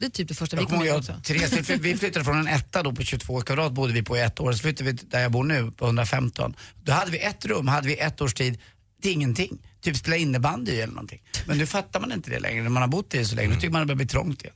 [0.00, 1.20] Det är typ det första vi Jag kommer kommer ihåg, också.
[1.24, 4.20] Therese, vi, vi flyttade från en etta då på 22 kvadrat bodde vi på i
[4.20, 4.52] ett år.
[4.52, 6.56] Så flyttade vi där jag bor nu på 115.
[6.82, 8.58] Då hade vi ett rum, hade vi ett års tid
[9.02, 9.58] till ingenting.
[9.80, 11.22] Typ spela innebandy eller någonting.
[11.46, 13.48] Men nu fattar man inte det längre när man har bott i det så länge.
[13.48, 14.54] Nu tycker man det börjar bli trångt igen.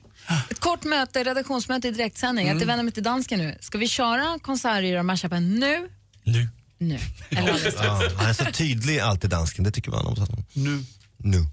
[0.51, 2.49] Ett kort möte, redaktionsmöte i direktsändning.
[2.49, 2.59] Mm.
[2.59, 3.59] Jag vänder mig till dansken nu.
[3.61, 5.89] Ska vi köra konserter och mashupen nu?
[6.25, 6.49] Nu.
[6.79, 6.99] Nu.
[7.31, 7.75] Eller.
[7.85, 10.17] Ja, han är så tydlig alltid dansken, det tycker man om.
[10.53, 10.85] Nu.
[11.17, 11.47] Nu.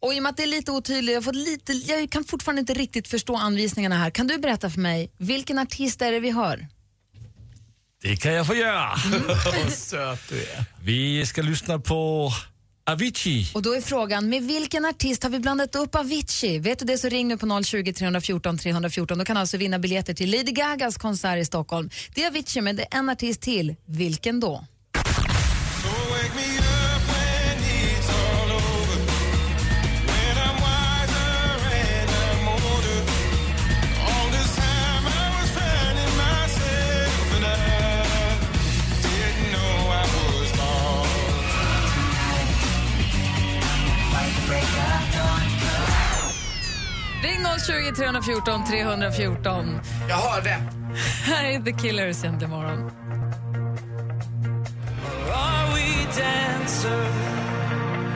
[0.00, 2.60] Och i och med att det är lite otydligt, jag, fått lite, jag kan fortfarande
[2.60, 4.10] inte riktigt förstå anvisningarna här.
[4.10, 6.68] Kan du berätta för mig, vilken artist är det vi hör?
[8.08, 8.90] Det kan jag få göra.
[9.44, 10.64] Vad söt du är.
[10.82, 12.30] Vi ska lyssna på
[12.90, 13.50] Avicii.
[13.54, 16.58] Och då är frågan, med vilken artist har vi blandat upp Avicii?
[16.58, 19.18] Vet du det så ring nu på 020 314 314.
[19.18, 21.90] Då kan alltså vinna biljetter till Lady Gagas konsert i Stockholm.
[22.14, 23.74] Det är Avicii, men det är en artist till.
[23.86, 24.64] Vilken då?
[47.58, 49.80] 020 314 314.
[50.08, 50.50] Jag hörde.
[51.24, 52.90] Här är The Killers egentligen imorgon.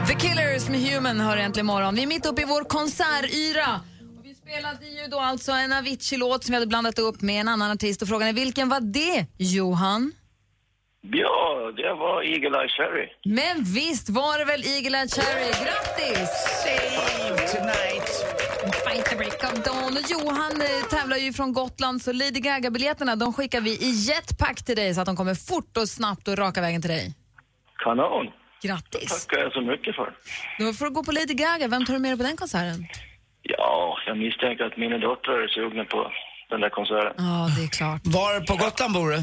[0.09, 1.95] The Killers med Human hör äntligen imorgon.
[1.95, 3.81] Vi är mitt uppe i vår konsertyra.
[4.19, 7.49] Och vi spelade ju då alltså en Avicii-låt som vi hade blandat upp med en
[7.49, 8.03] annan artist.
[8.03, 10.13] Och frågan är vilken var det, Johan?
[11.03, 13.09] Ja, det var Eagle Eye Cherry.
[13.25, 15.47] Men visst var det väl Eagle Eye Cherry?
[15.65, 16.29] Grattis!
[16.65, 18.30] Save tonight.
[18.91, 19.93] Fight the break of dawn.
[19.97, 24.65] Och Johan eh, tävlar ju från Gotland så Lady Gaga-biljetterna de skickar vi i jetpack
[24.65, 27.15] till dig så att de kommer fort och snabbt och raka vägen till dig.
[27.85, 28.27] Kanon.
[28.63, 29.27] Grattis!
[29.27, 30.15] tackar jag så mycket för.
[30.59, 31.69] Då får du gå på Lady Gaga.
[31.69, 32.87] Vem tar du med dig på den konserten?
[33.43, 36.11] Ja, jag misstänker att mina döttrar är sugna på
[36.51, 37.15] den där konserten.
[37.17, 38.01] Ja, det är klart.
[38.05, 39.17] Var på Gotland bor du?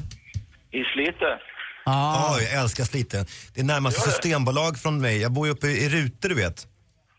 [0.79, 1.39] I Slite.
[1.85, 2.39] Ah.
[2.39, 3.25] jag älskar Slite.
[3.53, 4.11] Det är närmaste det?
[4.11, 5.21] systembolag från mig.
[5.21, 6.67] Jag bor ju uppe i Rute, du vet.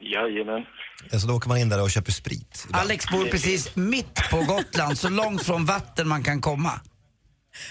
[0.01, 0.65] Jajamän.
[1.13, 2.67] Så då åker man in där och köper sprit.
[2.73, 6.81] Alex bor precis mitt på Gotland, så långt från vatten man kan komma.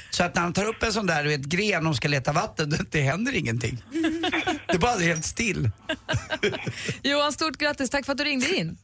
[0.09, 2.31] Så att när han tar upp en sån där du vet, gren och ska leta
[2.31, 3.83] vatten, det, det händer ingenting.
[4.67, 5.69] Det är bara helt still.
[7.03, 7.89] Johan, stort grattis.
[7.89, 8.77] Tack för att du ringde in.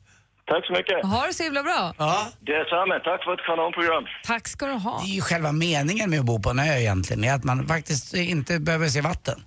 [0.45, 1.05] Tack så mycket.
[1.05, 1.93] Ha det så himla bra.
[1.97, 2.27] Ja.
[2.39, 2.99] Detsamma.
[2.99, 4.03] Tack för ett kanonprogram.
[4.23, 5.01] Tack ska du ha.
[5.05, 7.67] Det är ju själva meningen med att bo på en ö egentligen, är att man
[7.67, 9.43] faktiskt inte behöver se vatten.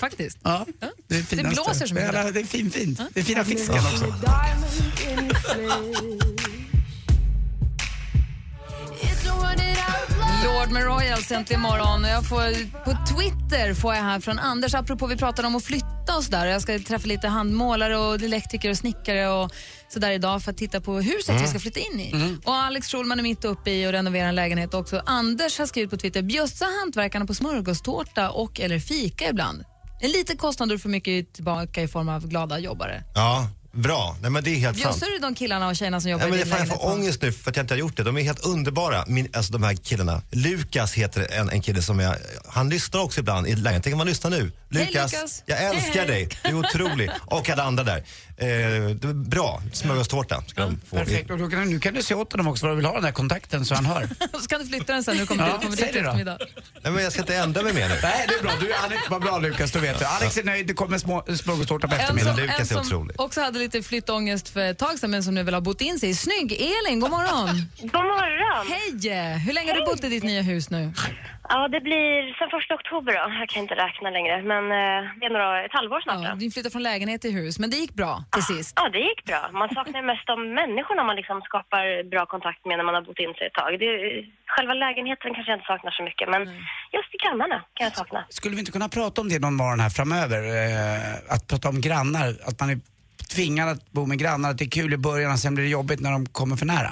[0.00, 0.38] Faktiskt.
[0.42, 0.66] Ja,
[1.10, 1.62] det, är finaste.
[1.64, 2.14] blåser så mycket.
[2.14, 3.00] Ja, Det är fin, fint.
[3.14, 4.04] Det är fina fisken också.
[10.44, 12.04] Lord med Royals äntligen imorgon.
[12.04, 15.64] Och Jag får, på Twitter får jag här från Anders, apropå vi pratade om att
[15.64, 16.46] flytta och sådär.
[16.46, 19.50] Jag ska träffa lite handmålare och elektriker och snickare och
[19.88, 21.42] sådär idag för att titta på huset Mm.
[21.42, 22.10] vi ska flytta in i.
[22.12, 22.40] Mm.
[22.44, 25.02] Och Alex Schulman är mitt uppe i och renoverar en lägenhet också.
[25.06, 29.64] Anders har skrivit på Twitter, bjussa hantverkarna på smörgåstårta och eller fika ibland.
[30.00, 33.04] En liten kostnad du får mycket tillbaka i form av glada jobbare.
[33.14, 34.16] Ja, bra.
[34.22, 34.94] Nej, men det är helt sant.
[34.94, 36.66] Bjussar du de killarna och tjejerna som jobbar Nej, men i jag, din fan, jag
[36.68, 36.82] lägenhet?
[36.82, 38.02] får ångest nu för att jag inte har gjort det.
[38.02, 40.22] De är helt underbara, Min, alltså de här killarna.
[40.30, 42.16] Lukas heter en, en kille som jag,
[42.48, 43.82] han lyssnar också ibland i lägenheten.
[43.82, 44.52] Tänk om han lyssnar nu.
[44.68, 45.42] Lukas, Lukas.
[45.46, 46.06] jag älskar hej.
[46.06, 46.28] dig.
[46.42, 47.10] Du är otrolig.
[47.26, 48.04] Och alla andra där.
[48.40, 50.96] Eh, det är bra, smörgåstårta ska de få.
[50.96, 52.94] Perfekt, och då kan, nu kan du se åt honom också vad du vill ha
[52.94, 54.08] den där kontakten så han hör.
[54.40, 56.00] så kan du flytta den sen när du kommer, Ja, dit- kommer säg dit det
[56.00, 56.06] då.
[56.08, 56.38] eftermiddag.
[56.82, 57.94] Nej, men jag ska inte ändra mig mer nu.
[58.02, 58.52] Nej, det är bra.
[58.60, 60.04] Du, är vad bra Lukas, då vet du.
[60.04, 62.50] Alex är nöjd, det kommer små, smörgåstårta på En eftermiddagen.
[62.58, 65.60] en som också hade lite flyttångest för ett tag sedan men som nu vill ha
[65.60, 66.14] bott in sig.
[66.14, 66.52] Snygg!
[66.52, 67.62] Elin, god morgon!
[67.80, 68.66] God morgon!
[68.68, 69.38] Hej!
[69.38, 70.92] Hur länge har du bott i ditt nya hus nu?
[71.52, 73.22] Ja, det blir sen första oktober då.
[73.40, 76.22] Jag kan inte räkna längre, men eh, det är några, ett halvår snart.
[76.24, 76.36] Ja, då.
[76.42, 78.72] du flyttade från lägenhet till hus, men det gick bra till sist.
[78.80, 79.42] Ja, det gick bra.
[79.60, 83.20] Man saknar mest de människorna man liksom skapar bra kontakt med när man har bott
[83.24, 83.70] in sig ett tag.
[83.82, 83.90] Det,
[84.54, 86.42] själva lägenheten kanske jag inte saknar så mycket, men
[86.96, 88.20] just i grannarna kan jag sakna.
[88.38, 90.40] Skulle vi inte kunna prata om det någon morgon här framöver?
[90.60, 92.78] Eh, att prata om grannar, att man är
[93.34, 95.70] tvingad att bo med grannar, att det är kul i början och sen blir det
[95.70, 96.90] jobbigt när de kommer för nära.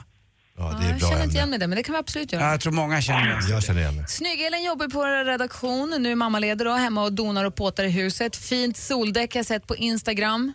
[0.58, 2.42] Ja, Ja, jag känner inte igen mig där, men det kan vi absolut göra.
[2.42, 4.04] Ja, jag tror många känner igen Jag känner igen mig.
[4.08, 5.94] Snygg-Elin jobbar på vår redaktion.
[5.98, 8.36] Nu är mammaledig då, hemma och donar och påtar i huset.
[8.36, 10.52] Fint soldäck har jag sett på Instagram.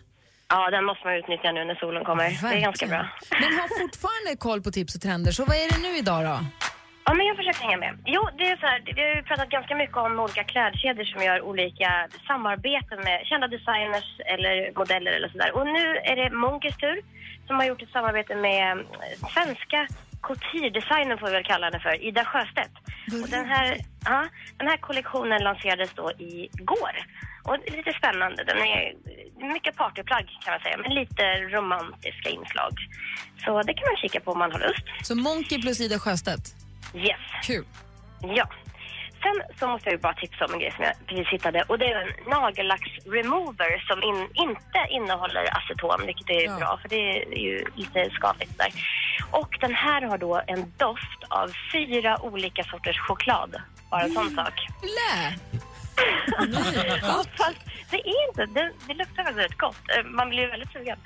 [0.48, 2.24] Ja, den måste man utnyttja nu när solen kommer.
[2.50, 3.02] Det är ganska bra.
[3.42, 6.36] Men har fortfarande koll på tips och trender, så vad är det nu idag då?
[7.06, 7.92] Ja, men jag försöker hänga med.
[8.14, 11.20] Jo, det är så här, vi har ju pratat ganska mycket om olika klädkedjor som
[11.26, 11.90] gör olika
[12.30, 15.50] samarbeten med kända designers eller modeller eller sådär.
[15.56, 16.96] Och nu är det Munkes tur
[17.46, 19.88] som har gjort ett samarbete med eh, svenska
[20.22, 22.74] couture-designern får vi väl kalla henne för, Ida Sjöstedt.
[23.22, 24.26] Och den här, ja,
[24.58, 26.94] den här kollektionen lanserades då igår.
[27.42, 28.44] Och det är lite spännande.
[28.44, 28.94] Den är
[29.54, 31.24] mycket partyplagg kan man säga, men lite
[31.56, 32.72] romantiska inslag.
[33.44, 34.84] Så det kan man kika på om man har lust.
[35.02, 36.54] Så Monkey plus Ida Sjöstedt?
[36.94, 37.46] Yes.
[37.46, 37.64] Kul.
[38.22, 38.48] Ja.
[39.24, 41.78] Sen så måste jag ju bara tipsa om en grej som jag precis hittade och
[41.78, 47.38] det är en nagellacksremover som in, inte innehåller aceton, vilket är bra för det är
[47.38, 48.72] ju lite skadligt där.
[49.30, 53.56] Och den här har då en doft av fyra olika sorters choklad.
[53.90, 54.54] Bara en sån sak.
[54.82, 55.38] Lä!
[57.02, 57.58] Ja, fast
[57.90, 58.46] det är inte.
[58.46, 59.82] Det, det luktar rätt gott.
[59.96, 60.98] Eh, Man blir ju väldigt sugen.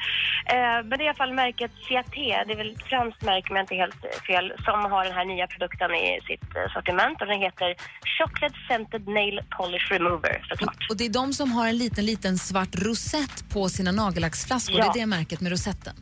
[0.46, 3.51] Eh, Men det är i alla fall märket Ciaté, det är väl ett franskt märke
[3.51, 7.20] om jag inte helt fel, som har den här nya produkten i sitt eh, sortiment
[7.20, 7.74] och den heter
[8.18, 10.87] Chocolate Scented Nail Polish Remover såklart.
[10.90, 14.79] Och det är de som har en liten, liten svart rosett på sina nagellacksflaskor.
[14.79, 14.85] Ja.
[14.85, 15.94] Det är det märket med rosetten.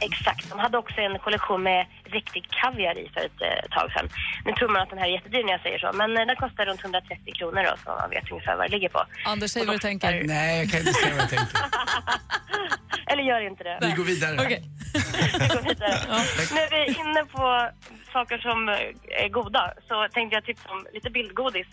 [0.00, 0.50] Exakt.
[0.50, 4.08] De hade också en kollektion med riktig kaviar i för ett eh, tag sedan.
[4.44, 6.36] Nu tror man att den här är jättedyr när jag säger så, men eh, den
[6.36, 9.04] kostar runt 130 kronor då, så man vet vad det ligger på.
[9.24, 10.24] Anders, säg vad du tänker.
[10.24, 11.56] Nej, jag kan inte säga vad jag tänker.
[13.06, 13.78] Eller gör inte det.
[13.80, 14.32] Vi går vidare.
[14.36, 15.94] Vi går vidare.
[16.56, 17.70] När vi är inne på
[18.12, 21.66] saker som eh, är goda så tänkte jag tipsa om lite bildgodis.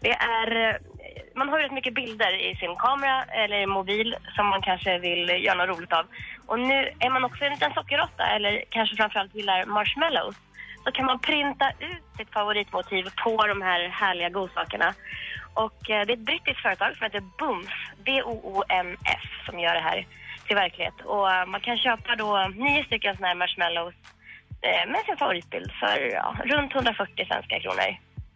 [0.00, 0.76] Det är eh,
[1.36, 4.98] man har ju rätt mycket bilder i sin kamera eller i mobil som man kanske
[4.98, 6.06] vill göra något roligt av.
[6.46, 10.36] Och nu är man också en liten sockerråtta eller kanske framförallt gillar marshmallows
[10.84, 14.94] så kan man printa ut sitt favoritmotiv på de här härliga godsakerna.
[15.54, 20.06] Och eh, det är ett brittiskt företag som heter Booms, B-O-O-M-S, som gör det här
[20.46, 20.94] till verklighet.
[21.04, 23.94] Och eh, man kan köpa då nio stycken såna här marshmallows
[24.66, 27.90] eh, med sin favoritbild för ja, runt 140 svenska kronor.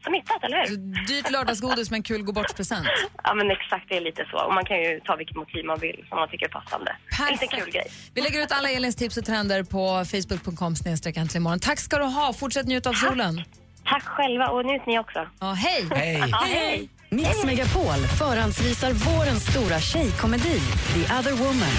[0.05, 0.77] Som hittat, eller hur?
[1.07, 2.87] Dyrt lördagsgodis med en kul gå bort-present.
[3.24, 4.44] Ja, men exakt, det är lite så.
[4.46, 6.96] Och man kan ju ta vilket motiv man vill som man tycker är passande.
[7.27, 7.87] En liten kul grej.
[8.14, 11.59] Vi lägger ut alla Elins tips och trender på facebook.com snedstreck äntligen morgon.
[11.59, 12.33] Tack ska du ha.
[12.33, 13.44] Fortsätt njuta av solen.
[13.85, 15.29] Tack själva och njut ni också.
[15.40, 15.87] Ja, hej!
[16.31, 16.88] Ja, hej!
[17.14, 20.61] Mix Megapol förhandsvisar vårens stora tjejkomedi
[20.94, 21.74] The other woman.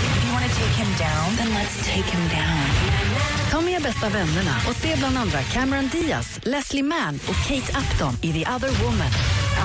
[3.52, 8.13] Ta med bästa vännerna och se bland andra Cameron Diaz, Leslie Mann och Kate Upton
[8.21, 9.12] i The other woman.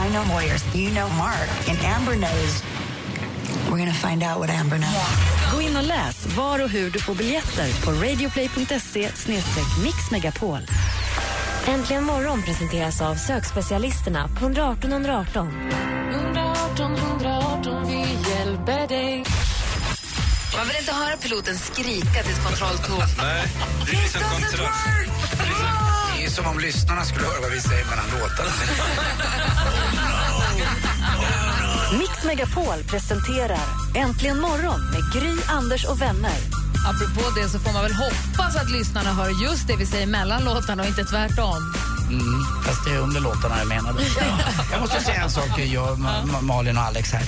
[0.06, 0.74] I know lawyers.
[0.74, 1.68] You know Mark.
[1.68, 2.62] And Amber knows.
[3.70, 5.54] We're to find out what Amber knows.
[5.54, 9.10] Gå in och läs var och hur du får biljetter på radioplay.se
[9.84, 10.60] mixmegapol.
[11.66, 15.48] Äntligen morgon presenteras av sökspecialisterna på 118 118.
[16.12, 19.24] 118 118, vi hjälper dig.
[20.56, 23.08] Man vill inte höra piloten skrika till ett kontrolltorn.
[23.18, 23.46] Nej,
[23.86, 24.20] det är liksom.
[26.18, 28.50] Det är som om lyssnarna skulle höra vad vi säger mellan låtarna.
[31.98, 36.59] Mix Megapol presenterar Äntligen morgon med Gry, Anders och vänner.
[36.86, 40.44] Apropå det så får man väl hoppas att lyssnarna hör just det vi säger mellan
[40.44, 41.74] låtarna och inte tvärtom.
[42.10, 44.02] Mm, fast det är under låtarna jag menade.
[44.72, 47.22] Jag måste säga en sak, jag, Ma- Ma- Malin och Alex här.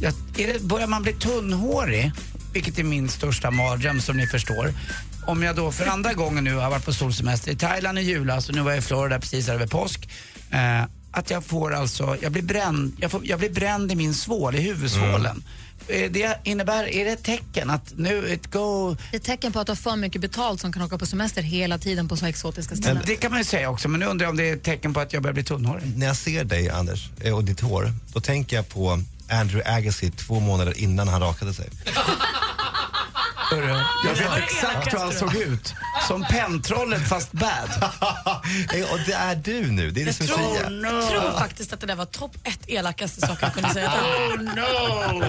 [0.00, 2.12] Jag, är det, börjar man bli tunnhårig,
[2.52, 4.72] vilket är min största mardröm som ni förstår.
[5.26, 8.48] Om jag då för andra gången nu har varit på solsemester i Thailand i julas
[8.48, 10.08] och nu var jag i Florida precis över påsk.
[10.50, 14.14] Eh, att jag får alltså, jag blir bränd, jag, får, jag blir bränd i min
[14.14, 15.36] svål, i huvudsvålen.
[15.36, 18.96] Eh, Det innebär, är det ett tecken att nu, it go...
[19.10, 21.06] Det är ett tecken på att du har för mycket betalt som kan åka på
[21.06, 23.02] semester hela tiden på så exotiska ställen.
[23.06, 24.94] Det kan man ju säga också, men nu undrar jag om det är ett tecken
[24.94, 25.96] på att jag börjar bli tunnhårig.
[25.96, 30.10] När jag ser dig, Anders, eh, och ditt hår, då tänker jag på Andrew Agassi
[30.10, 31.68] två månader innan han rakade sig.
[34.04, 35.74] Jag vet exakt hur han såg ut.
[36.08, 37.70] Som pentrollet fast bad.
[38.74, 41.22] Eh, och det är du nu, det är det Jag som är tror, så jag
[41.22, 43.90] tror faktiskt att det där var topp ett elakaste saker jag kunde säga.
[43.90, 45.24] Oh no!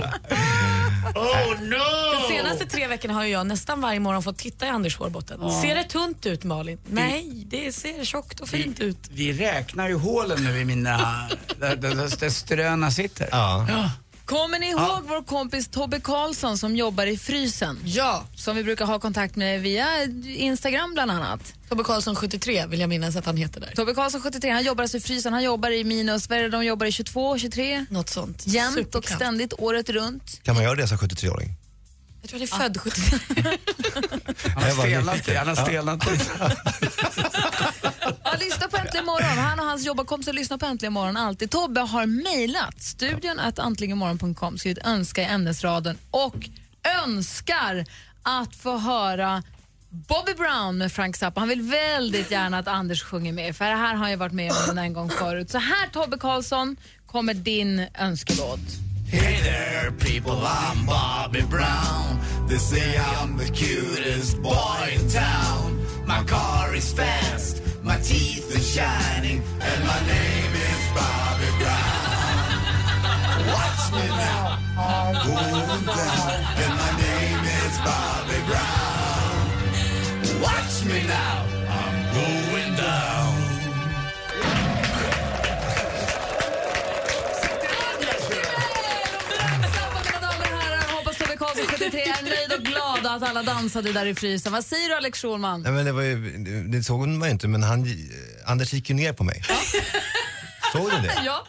[1.16, 2.22] Oh no!
[2.22, 5.40] De senaste tre veckorna har jag nästan varje morgon fått titta i Anders hårbotten.
[5.42, 5.62] Ja.
[5.62, 6.78] Ser det tunt ut Malin?
[6.88, 8.98] Nej, det ser tjockt och fint ut.
[9.12, 11.28] Vi räknar ju hålen nu i mina...
[11.60, 13.28] där, där, där, där ströna sitter.
[13.32, 13.68] Ja.
[14.26, 17.80] Kommer ni ihåg vår kompis Tobbe Karlsson som jobbar i frysen?
[17.86, 18.24] Ja.
[18.36, 19.88] Som vi brukar ha kontakt med via
[20.26, 21.54] Instagram bland annat.
[21.70, 23.72] Tobbe Karlsson 73 vill jag minnas att han heter där.
[23.76, 25.34] Tobbe Karlsson 73, han jobbar alltså i frysen.
[25.34, 27.86] Han jobbar i minus, vad är det de jobbar i, 22, 23?
[27.90, 28.48] Något sånt.
[28.48, 30.40] Jämt och ständigt, året runt.
[30.44, 31.56] Kan man göra det som 73-åring?
[32.32, 33.20] Jag tror han är född 73.
[34.56, 35.28] Han har stelnat.
[35.38, 35.66] Han har Ja.
[35.66, 36.32] stelnat lite.
[38.24, 39.38] Ja, lyssna på Äntligen morgon.
[39.38, 41.52] Han och hans jobbarkompisar lyssnar på Äntligen morgon alltid.
[41.52, 46.36] Tobbe har mejlat studion att antligenmorgon.com, skrivit önska i ämnesraden och
[47.04, 47.86] önskar
[48.24, 49.44] att få höra
[49.90, 51.40] Bobby Brown med Frank Zappa.
[51.40, 54.34] Han vill väldigt gärna att Anders sjunger med, för det här har han ju varit
[54.34, 55.52] med om en gång förut.
[55.52, 58.60] Så här Tobbe Karlsson kommer din önskelåt.
[59.16, 62.20] Hey there, people, I'm Bobby Brown.
[62.48, 65.80] They say I'm the cutest boy in town.
[66.06, 72.06] My car is fast, my teeth are shining, and my name is Bobby Brown.
[73.56, 76.32] Watch me now, I'm going down,
[76.64, 79.36] and my name is Bobby Brown.
[80.42, 81.55] Watch me now,
[93.16, 94.52] att alla dansade där i frysen.
[94.52, 95.62] Vad säger du Alex Schulman?
[95.62, 96.18] Nej, men det, var ju,
[96.68, 97.88] det såg man ju inte, men han,
[98.46, 99.44] Anders gick ju ner på mig.
[100.72, 101.14] Såg du det?
[101.26, 101.48] Ja.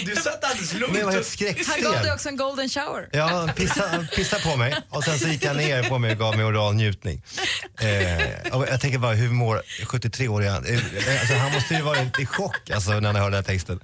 [0.00, 0.92] Och du satt alldeles lugnt.
[0.92, 3.08] Men jag var helt Han gav dig också en golden shower.
[3.12, 6.18] Ja, han pissade, pissade på mig och sen så gick han ner på mig och
[6.18, 7.22] gav mig oral njutning.
[7.80, 10.50] Eh, och jag tänker bara, hur mår 73-åriga...
[10.50, 13.80] Eh, alltså, han måste ju varit i chock alltså, när han hörde den här texten.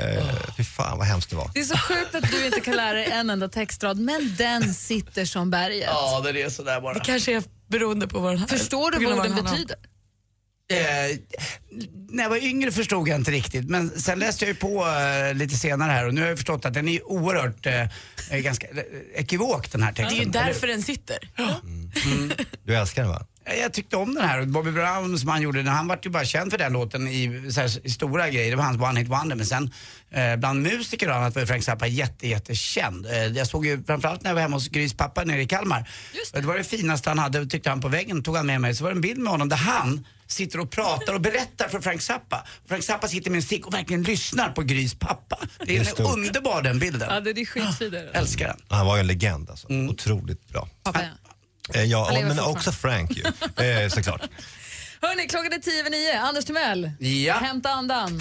[0.00, 0.24] Eh,
[0.56, 1.50] fy fan vad hemskt det var.
[1.54, 4.74] Det är så sjukt att du inte kan lära dig en enda textrad, men den
[4.74, 5.84] sitter som berget.
[5.86, 6.94] Ja, det är sådär bara.
[6.94, 9.76] Det kanske är beroende på vad den här Förstår du vad orden betyder?
[10.72, 11.16] Eh,
[12.10, 15.34] när jag var yngre förstod jag inte riktigt men sen läste jag ju på eh,
[15.34, 18.76] lite senare här och nu har jag förstått att den är oerhört eh, ganska eh,
[19.14, 20.18] ekivok den här Det texten.
[20.20, 21.18] är ju därför den sitter.
[22.64, 23.26] Du älskar den va?
[23.44, 24.42] Jag, tyckte om den här.
[24.44, 27.60] Bobby Brown som han gjorde, han vart ju bara känd för den låten i, så
[27.60, 28.50] här, i stora grejer.
[28.50, 29.36] Det var hans One Hit Wonder.
[29.36, 29.70] Men sen
[30.10, 33.06] eh, bland musiker och annat var ju Frank Zappa jätte, jättekänd.
[33.06, 35.88] Eh, jag såg ju framförallt när jag var hemma hos Grys pappa nere i Kalmar.
[36.32, 36.40] det.
[36.40, 38.74] var det finaste han hade, tyckte han på väggen, tog han med mig.
[38.74, 41.80] Så var det en bild med honom där han sitter och pratar och berättar för
[41.80, 42.46] Frank Zappa.
[42.68, 45.38] Frank Zappa sitter med en stick och verkligen lyssnar på Grys pappa.
[45.58, 46.14] Det Det är är, stort.
[46.16, 47.08] underbar den bilden.
[47.10, 47.94] Ja, det är skitfint.
[48.12, 48.56] Älskar den.
[48.68, 49.66] Han var ju en legend alltså.
[49.68, 50.68] Otroligt bra.
[50.84, 51.00] Pappa,
[51.74, 53.22] Eh, Ja, Han men också Frank ju.
[53.66, 54.20] Eh, såklart.
[55.02, 56.20] Hörni, klockan är tio över nio.
[56.20, 57.34] Anders Timell, Ja.
[57.34, 58.20] hämta andan.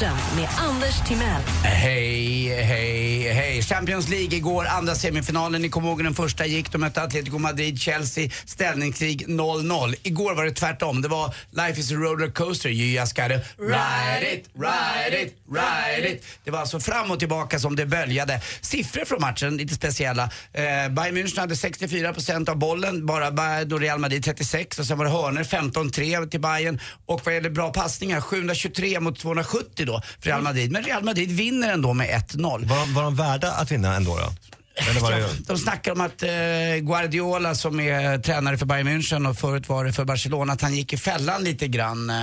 [0.00, 1.42] Sporten med Anders Timell.
[1.62, 3.62] Hej, hej, hej.
[3.62, 5.62] Champions League igår, andra semifinalen.
[5.62, 6.72] Ni kommer ihåg hur den första gick.
[6.72, 8.30] De mötte Atletico Madrid, Chelsea.
[8.44, 9.94] Ställningskrig 0-0.
[10.02, 11.02] Igår var det tvärtom.
[11.02, 12.68] Det var Life is a rollercoaster.
[12.68, 16.24] You just gotta ride it, ride it, ride it.
[16.44, 18.40] Det var alltså fram och tillbaka som det böljade.
[18.60, 20.22] Siffror från matchen, lite speciella.
[20.52, 25.04] Eh, Bayern München hade 64% av bollen, bara då Real Madrid 36 och sen var
[25.04, 30.30] det hörnor 15-3 till Bayern och vad gäller bra passningar 723 mot 270 då för
[30.30, 30.72] Real Madrid.
[30.72, 32.68] Men Real Madrid vinner ändå med 1-0.
[32.68, 34.49] Var, var de värda att vinna ändå då?
[35.46, 36.28] De snackar om att eh,
[36.80, 40.74] Guardiola som är tränare för Bayern München och förut var det för Barcelona, att han
[40.74, 42.16] gick i fällan lite grann, eh,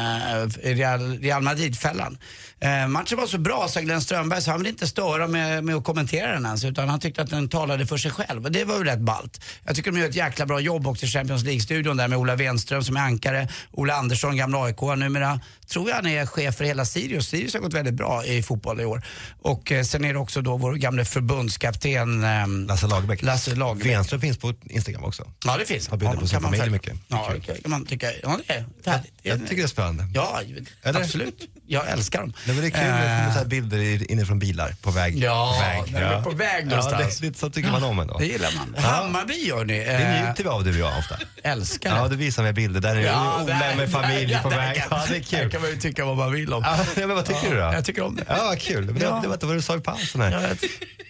[0.63, 2.17] Real, Real Madrid-fällan.
[2.59, 5.75] Eh, matchen var så bra, sa Glenn Strömberg, så han ville inte störa med, med
[5.75, 8.45] att kommentera den ens, utan han tyckte att den talade för sig själv.
[8.45, 9.41] Och det var ju rätt ballt.
[9.65, 12.35] Jag tycker de gör ett jäkla bra jobb också i Champions League-studion där med Ola
[12.35, 16.63] Wenström som är ankare, Ola Andersson, gamla AIK, numera tror jag han är chef för
[16.63, 17.27] hela Sirius.
[17.27, 19.01] Sirius har gått väldigt bra i fotboll i år.
[19.41, 23.21] Och eh, sen är det också då vår gamle förbundskapten ehm, Lasse Lagerbäck.
[23.21, 23.85] Lasse Lagerbäck.
[23.91, 25.31] Wenström finns på Instagram också.
[25.45, 25.87] Ja, det finns.
[25.87, 26.93] Har bilder Ja, på sin familj mycket.
[27.07, 28.07] Ja, det kan man tycka.
[28.23, 29.13] Ja, det är färdigt.
[29.21, 30.07] Jag tycker det är spännande.
[30.13, 30.41] Ja,
[30.83, 31.01] Eller?
[31.01, 31.49] absolut.
[31.69, 32.33] Jag älskar dem.
[32.45, 35.17] Nej, men det är kul Eh, med så här bilder inifrån bilar på väg.
[35.17, 35.93] Ja, på väg.
[35.93, 37.19] när är på väg någonstans.
[37.21, 38.17] Ja, det, så tycker man om ändå.
[38.17, 38.75] Det gillar man.
[38.77, 38.81] Ja.
[38.81, 39.73] Hammarby gör ni.
[39.79, 41.17] Det Eh, njuter vi av du och jag ofta.
[41.43, 42.09] Älskar Ja, det.
[42.09, 44.83] du visar mig bilder där ja, Ola där- med familj där- på där väg.
[44.89, 45.51] Ja, det är kul.
[45.51, 46.63] kan man ju tycka vad man vill om.
[46.63, 47.61] Ja, men vad tycker du då?
[47.61, 48.23] Jag tycker om det.
[48.27, 48.85] Ja, kul.
[48.85, 49.19] Men det, Ja.
[49.21, 50.57] det var inte vad du sa i pausen här.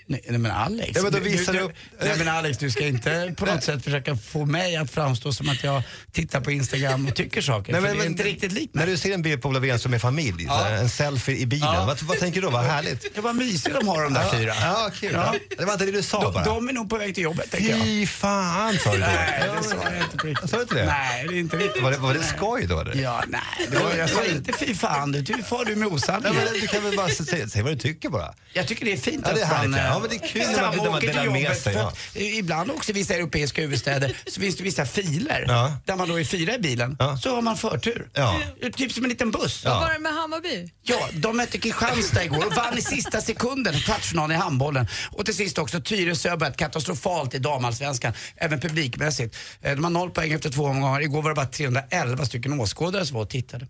[0.10, 0.92] Ja, Nej, nej men Alex.
[0.96, 3.46] Ja, men då du- visar du, du upp- Nej men Alex, du ska inte på
[3.46, 7.42] något sätt försöka få mig att framstå som att jag tittar på Instagram och tycker
[7.42, 7.72] saker.
[7.74, 8.92] Nej, för men- det är inte riktigt likt När mig.
[8.92, 11.68] du ser en bild på Ola Wenström med familj, så här, en selfie i bilen,
[11.74, 11.86] Ja.
[11.86, 12.52] vad, vad tänker du då?
[12.54, 13.16] Vad härligt.
[13.16, 14.54] Det var mysigt de har de där Ja, fyra.
[14.62, 15.12] Ja, kul.
[15.14, 15.36] Ja.
[15.58, 16.44] Det var inte det du sa De, bara.
[16.44, 17.82] de är nog på väg till jobbet tänker jag.
[17.84, 19.06] Fy fan sa du då.
[19.06, 20.50] Nej, det sa jag inte på riktigt.
[20.50, 20.86] Sa du inte det?
[20.86, 21.84] Nej, det är inte riktigt.
[21.84, 22.96] Var det, var det skoj då eller?
[22.96, 23.42] Ja, nej.
[23.72, 26.34] Det var, jag sa inte fy fan, du du far du med Ja, osanning.
[26.62, 28.34] du kan väl bara säga, säga vad du tycker bara.
[28.54, 30.08] Jag tycker det är fint Ja, det är att man ja.
[30.10, 31.92] men det är kul när man- när man delar med jobbet, sig, ja.
[32.14, 35.78] Ibland också i vissa europeiska huvudstäder så finns det vissa filer Ja.
[35.86, 37.18] där man då är fyra i bilen, Ja.
[37.18, 38.10] så har man förtur.
[38.14, 38.40] Ja.
[38.76, 39.66] Typ som en liten buss.
[39.66, 40.70] Vad var det med Hammarby?
[40.84, 44.88] Ja, de mötte Kristianstad igår och vann i sista sekunden kvartsfinalen i handbollen.
[45.12, 49.36] Och till sist också Tyresö har börjat katastrofalt i damallsvenskan, även publikmässigt.
[49.62, 51.02] Eh, De har noll poäng efter två omgångar.
[51.02, 53.68] Igår var det bara 311 stycken åskådare som var och tittade.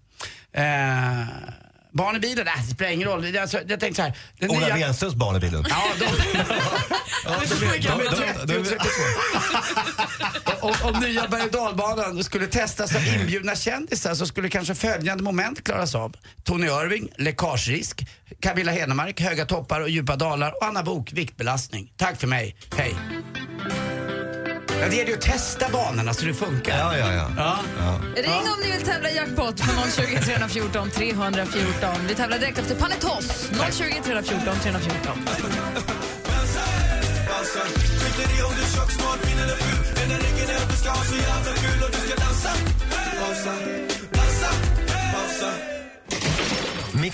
[0.54, 0.64] Eh,
[1.98, 3.38] barn i bilen, äh, det spelar ingen roll.
[3.38, 4.14] Alltså, jag tänkte så här.
[4.40, 5.66] den Ola nya- Wenströms barn i bilden.
[5.70, 6.06] Ja, de,
[7.26, 8.88] Ja, de, de- de, de, de- är 30 de- och 32.
[10.62, 15.24] om, om nya berg och dalbanan skulle testas av inbjudna kändisar så skulle kanske följande
[15.24, 16.16] moment klaras av.
[16.44, 18.06] Tony Irving, läckagerisk,
[18.42, 21.92] Camilla Henemark, höga toppar och djupa dalar och Anna Bok viktbelastning.
[21.98, 22.96] Tack för mig, hej.
[24.82, 26.78] Ja, det gäller ju att testa banorna så det funkar.
[26.78, 27.32] Ja, ja, ja.
[27.38, 27.60] Ja.
[27.80, 28.22] ja.
[28.22, 31.90] Ring om ni vill tävla i jackpot på 020 314 314.
[32.08, 33.50] Vi tävlar direkt efter Panetos.
[33.72, 35.12] 020 314 314.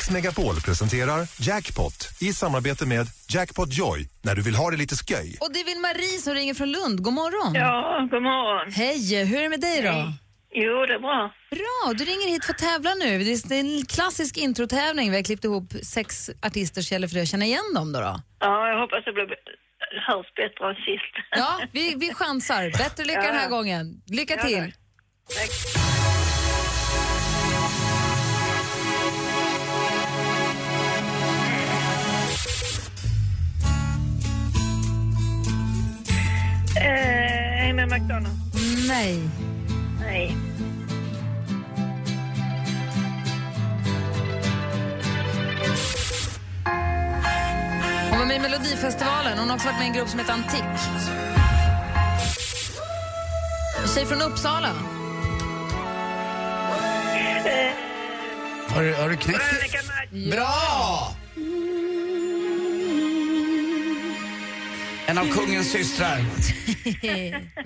[0.03, 4.95] Mix Megapol presenterar Jackpot i samarbete med Jackpot Joy när du vill ha det lite
[4.95, 5.37] sköj.
[5.41, 7.01] Och det vill Marie som ringer från Lund.
[7.03, 7.53] God morgon.
[7.55, 8.71] Ja, god morgon.
[8.73, 10.13] Hej, hur är det med dig då?
[10.53, 11.33] Jo, det är bra.
[11.51, 13.23] Bra, du ringer hit för att tävla nu.
[13.23, 15.09] Det är är en klassisk introtävling.
[15.11, 17.99] Vi har klippt ihop sex artister så gäller för dig att känna igen dem då.
[17.99, 18.21] då.
[18.39, 19.27] Ja, jag hoppas det blir
[20.07, 21.13] hörs bättre än sist.
[21.31, 22.71] Ja, vi, vi chansar.
[22.77, 23.27] Bättre lycka Ja.
[23.31, 24.01] den här gången.
[24.07, 24.73] Lycka Ja, till.
[25.35, 25.83] tack.
[36.75, 38.35] Eh, Amy McDonald.
[38.87, 39.19] Nej.
[39.99, 40.35] Nej.
[48.09, 49.37] Hon var med i Melodifestivalen.
[49.37, 50.63] Hon har också varit med i en grupp som heter Antik.
[53.81, 54.69] En tjej från Uppsala.
[54.69, 54.73] Eh,
[58.75, 59.77] Har, du- har du knäckt Veronica
[60.11, 60.31] Maggio.
[60.31, 61.15] Bra!
[65.05, 66.25] En av kungens systrar.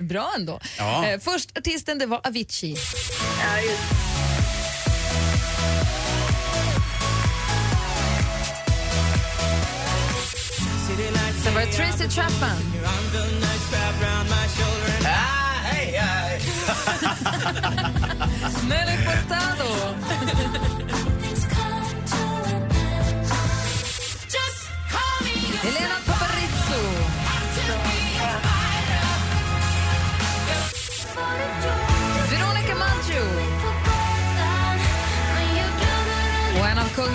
[0.00, 0.60] Bra ändå.
[0.78, 1.06] Ja.
[1.06, 2.76] Eh, först artisten, det var Avicii.
[3.40, 3.82] Ja, just.
[11.44, 12.56] Sen var det Tracy Chapman.
[15.04, 16.40] Ah, hej, hej.
[18.68, 19.94] Nelly Furtado.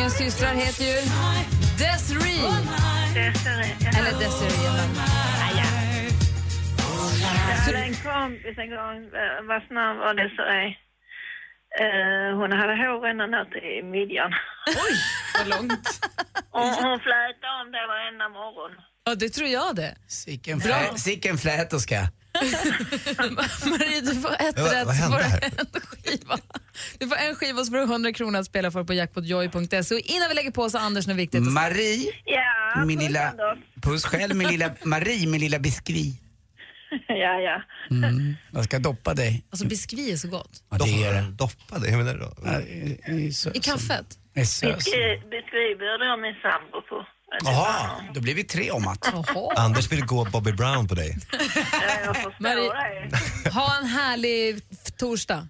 [0.04, 0.94] Kungens systrar heter ju
[1.78, 2.42] Desiree.
[3.14, 3.76] Desiree.
[3.98, 4.72] Eller Desiree.
[4.72, 4.96] men-
[7.50, 10.68] Jag hade en kompis en gång, eh, vars namn var Desiree.
[11.84, 14.32] Eh, hon hade hår ända ner till midjan.
[14.68, 14.96] Oj,
[15.38, 15.88] vad långt.
[16.52, 18.72] Och hon flätade om det varenda morgon.
[19.06, 19.96] Ja, det tror jag det.
[20.08, 22.00] Sicken, flä, sicken fläterska.
[23.70, 24.86] Marie, du får ett vad- rätt.
[24.86, 26.38] vad får du en skiva.
[27.00, 29.96] Du får en skiva så får du 100 kronor att spela för på jackpotjoy.se.
[29.96, 31.44] Och innan vi lägger på så Anders något viktigt.
[31.44, 33.34] Marie, Ja, min lilla...
[33.82, 34.70] Puss själv, min lilla...
[34.84, 36.20] Marie, min lilla biskvi.
[37.08, 37.62] Ja, ja.
[37.92, 38.36] Mm.
[38.52, 39.44] Jag ska doppa dig.
[39.50, 40.64] Alltså biskvi är så gott.
[40.70, 41.22] Ja, det är det.
[41.32, 44.06] Doppa det, hur menar du i- i sö- I kaffet?
[44.36, 44.76] i sös.
[44.76, 47.06] Beskriver jag min sambo på.
[47.44, 49.14] Jaha, då blir vi tre om att.
[49.58, 51.18] Anders vill gå Bobby Brown på dig.
[52.06, 53.10] Jag förstår Marie-
[53.44, 53.50] det.
[53.50, 55.48] Ha en härlig f- torsdag.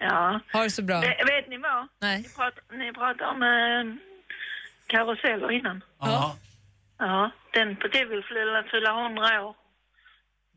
[0.00, 0.40] Ja.
[0.52, 1.00] Ha det så bra.
[1.00, 1.88] Vet, vet ni vad?
[2.00, 2.18] Nej.
[2.22, 3.96] Ni pratade, ni pratade om eh,
[4.86, 5.82] karuseller innan.
[6.00, 6.36] Ja.
[6.98, 9.54] Ja, den på Tivoli fyller fyller 100 år.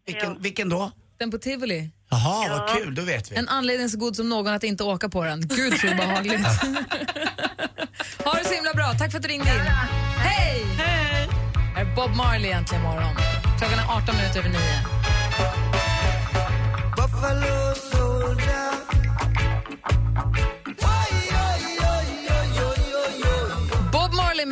[0.05, 0.91] Vilken, vilken då?
[1.19, 1.89] Den på Tivoli.
[2.09, 3.35] Jaha, vad kul, då vet vi.
[3.35, 5.41] En anledning så god som någon att inte åka på den.
[5.47, 6.39] Gud så obehagligt.
[8.25, 8.91] ha det så himla bra.
[8.99, 9.61] Tack för att du ringde in.
[10.19, 10.65] Hej!
[10.77, 11.29] Hej!
[11.75, 13.15] Här är Bob Marley äntligen morgon.
[13.57, 14.59] Klockan är 18 minuter över 9.
[16.95, 17.67] Bob Marley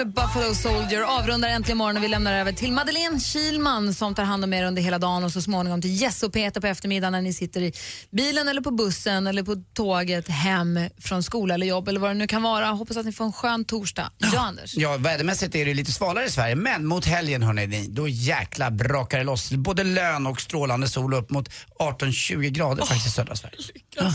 [0.06, 2.01] med Buffalo Soldier avrundar äntligen morgonen.
[2.01, 5.32] Vi lämnar över till Madeleine Kilman som tar hand om er under hela dagen och
[5.32, 7.74] så småningom till Jess och Peter på eftermiddagen när ni sitter i
[8.12, 12.14] bilen eller på bussen eller på tåget hem från skola eller jobb eller vad det
[12.14, 12.66] nu kan vara.
[12.66, 14.12] Hoppas att ni får en skön torsdag.
[14.18, 14.76] Ja, Anders.
[14.76, 19.18] Ja, vädermässigt är det lite svalare i Sverige, men mot helgen hörni, då jäkla brakar
[19.18, 19.51] det loss.
[19.51, 21.49] Både lön och strålande sol upp mot
[21.80, 23.58] 18-20 grader faktiskt i södra Sverige.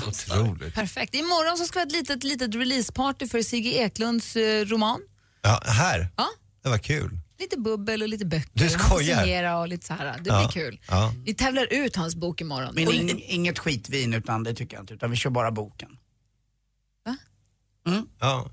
[0.08, 0.74] Otroligt.
[0.74, 1.14] Perfekt.
[1.14, 5.00] Imorgon så ska vi ha ett litet, litet releaseparty för Sigge Eklunds eh, roman.
[5.42, 6.08] Ja, här?
[6.16, 6.28] Ja.
[6.62, 7.18] Det var kul.
[7.38, 8.50] Lite bubbel och lite böcker.
[8.52, 9.22] Du skojar?
[9.22, 10.04] signera och lite så här.
[10.04, 10.38] Det Ja.
[10.38, 10.80] blir kul.
[10.88, 11.12] Ja.
[11.24, 12.74] Vi tävlar ut hans bok imorgon.
[12.74, 15.88] Men ing, inget skitvin utan det tycker jag inte, utan vi kör bara boken.
[18.20, 18.50] Ja.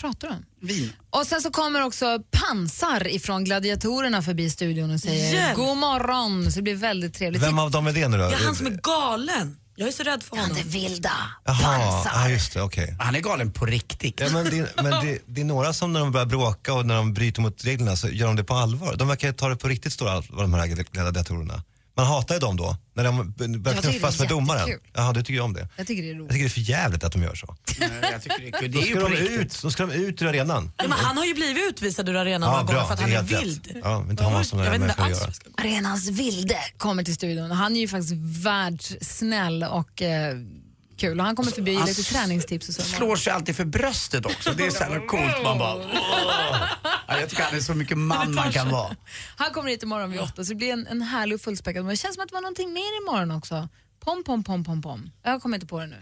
[0.00, 0.44] pratar du om?
[0.60, 0.92] Vin.
[1.10, 5.56] Och sen så kommer också Pansar ifrån Gladiatorerna förbi studion och säger Hjälp!
[5.56, 6.52] god morgon.
[6.52, 7.42] Så det blir väldigt trevligt.
[7.42, 8.22] Vem av dem är det nu då?
[8.24, 9.56] Ja, han som är galen.
[9.78, 10.50] Jag är så rädd för honom.
[10.50, 11.12] Han är vilda.
[11.44, 12.96] Jaha, ja, just det, okej.
[12.98, 14.20] Han är galen på riktigt.
[14.20, 16.94] Ja, men det, men det, det är några som när de börjar bråka och när
[16.94, 18.96] de bryter mot reglerna så gör de det på allvar.
[18.96, 21.62] De verkar ta det på riktigt stora allvar, de här gladiatorerna.
[21.96, 23.32] Man hatar ju dem då, när de
[23.62, 24.68] börjar Jag knuffas med domaren.
[24.94, 25.68] Jaha, du tycker om det.
[25.76, 26.30] Jag tycker det är Jag roligt.
[26.32, 27.56] tycker det är för jävligt att de gör så.
[27.78, 28.72] Nej, jag tycker det är kul.
[28.72, 29.40] Det Då är ju ska, på de riktigt.
[29.40, 30.70] ut, då ska de ut ur arenan.
[30.76, 33.12] Ja, men han har ju blivit utvisad ur arenan Ja, några gånger för att han
[33.12, 33.42] är rätt.
[33.42, 33.80] vild.
[33.84, 37.50] Ja, vi inte har sådana jag vet inte alls jag Arenas vilde kommer till studion.
[37.50, 38.12] Han är ju faktiskt
[38.44, 40.36] världssnäll och eh,
[40.96, 41.20] kul.
[41.20, 42.82] Och han kommer förbi Han lite träningstips och så.
[42.82, 44.52] Slår sig alltid för bröstet också.
[44.52, 45.42] Det är så jävla coolt.
[45.42, 45.82] Man bara, åh.
[47.08, 48.96] ja, jag tycker han är så mycket man man kan vara.
[49.36, 51.90] Han kommer hit imorgon vid åtta så det blir en, en härlig och fullspäckad morgon.
[51.90, 53.68] Det känns som att det var någonting mer imorgon också.
[54.04, 55.10] Pom, pom, pom, pom, pom.
[55.22, 55.96] Jag kommer inte på det nu.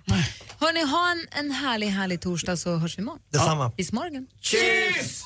[0.61, 3.21] Hörni, ha en, en härlig, härlig torsdag så hörs vi imorgon.
[3.31, 3.73] Detsamma.
[3.77, 4.27] Bis morgon.
[4.41, 5.23] Cheers!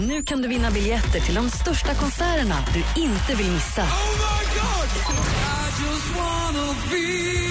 [0.00, 3.86] Nu kan du vinna biljetter till de största konserterna du inte vill missa.
[6.90, 7.43] Mix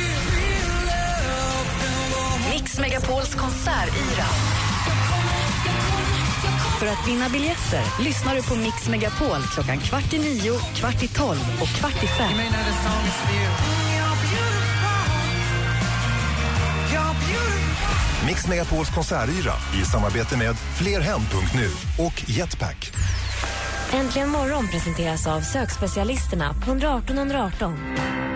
[2.84, 4.25] Megapols konsertyra.
[6.79, 11.07] För att vinna biljetter lyssnar du på Mix Megapol klockan kvart i nio, kvart i
[11.07, 12.38] tolv och kvart i fem.
[18.25, 21.69] Mix Megapols konsertyra i samarbete med Flerhem.nu
[22.05, 22.91] och Jetpack.
[23.93, 27.77] Äntligen morgon presenteras av sökspecialisterna på 118 118.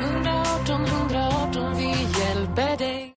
[0.02, 3.17] 118 118, vi hjälper dig.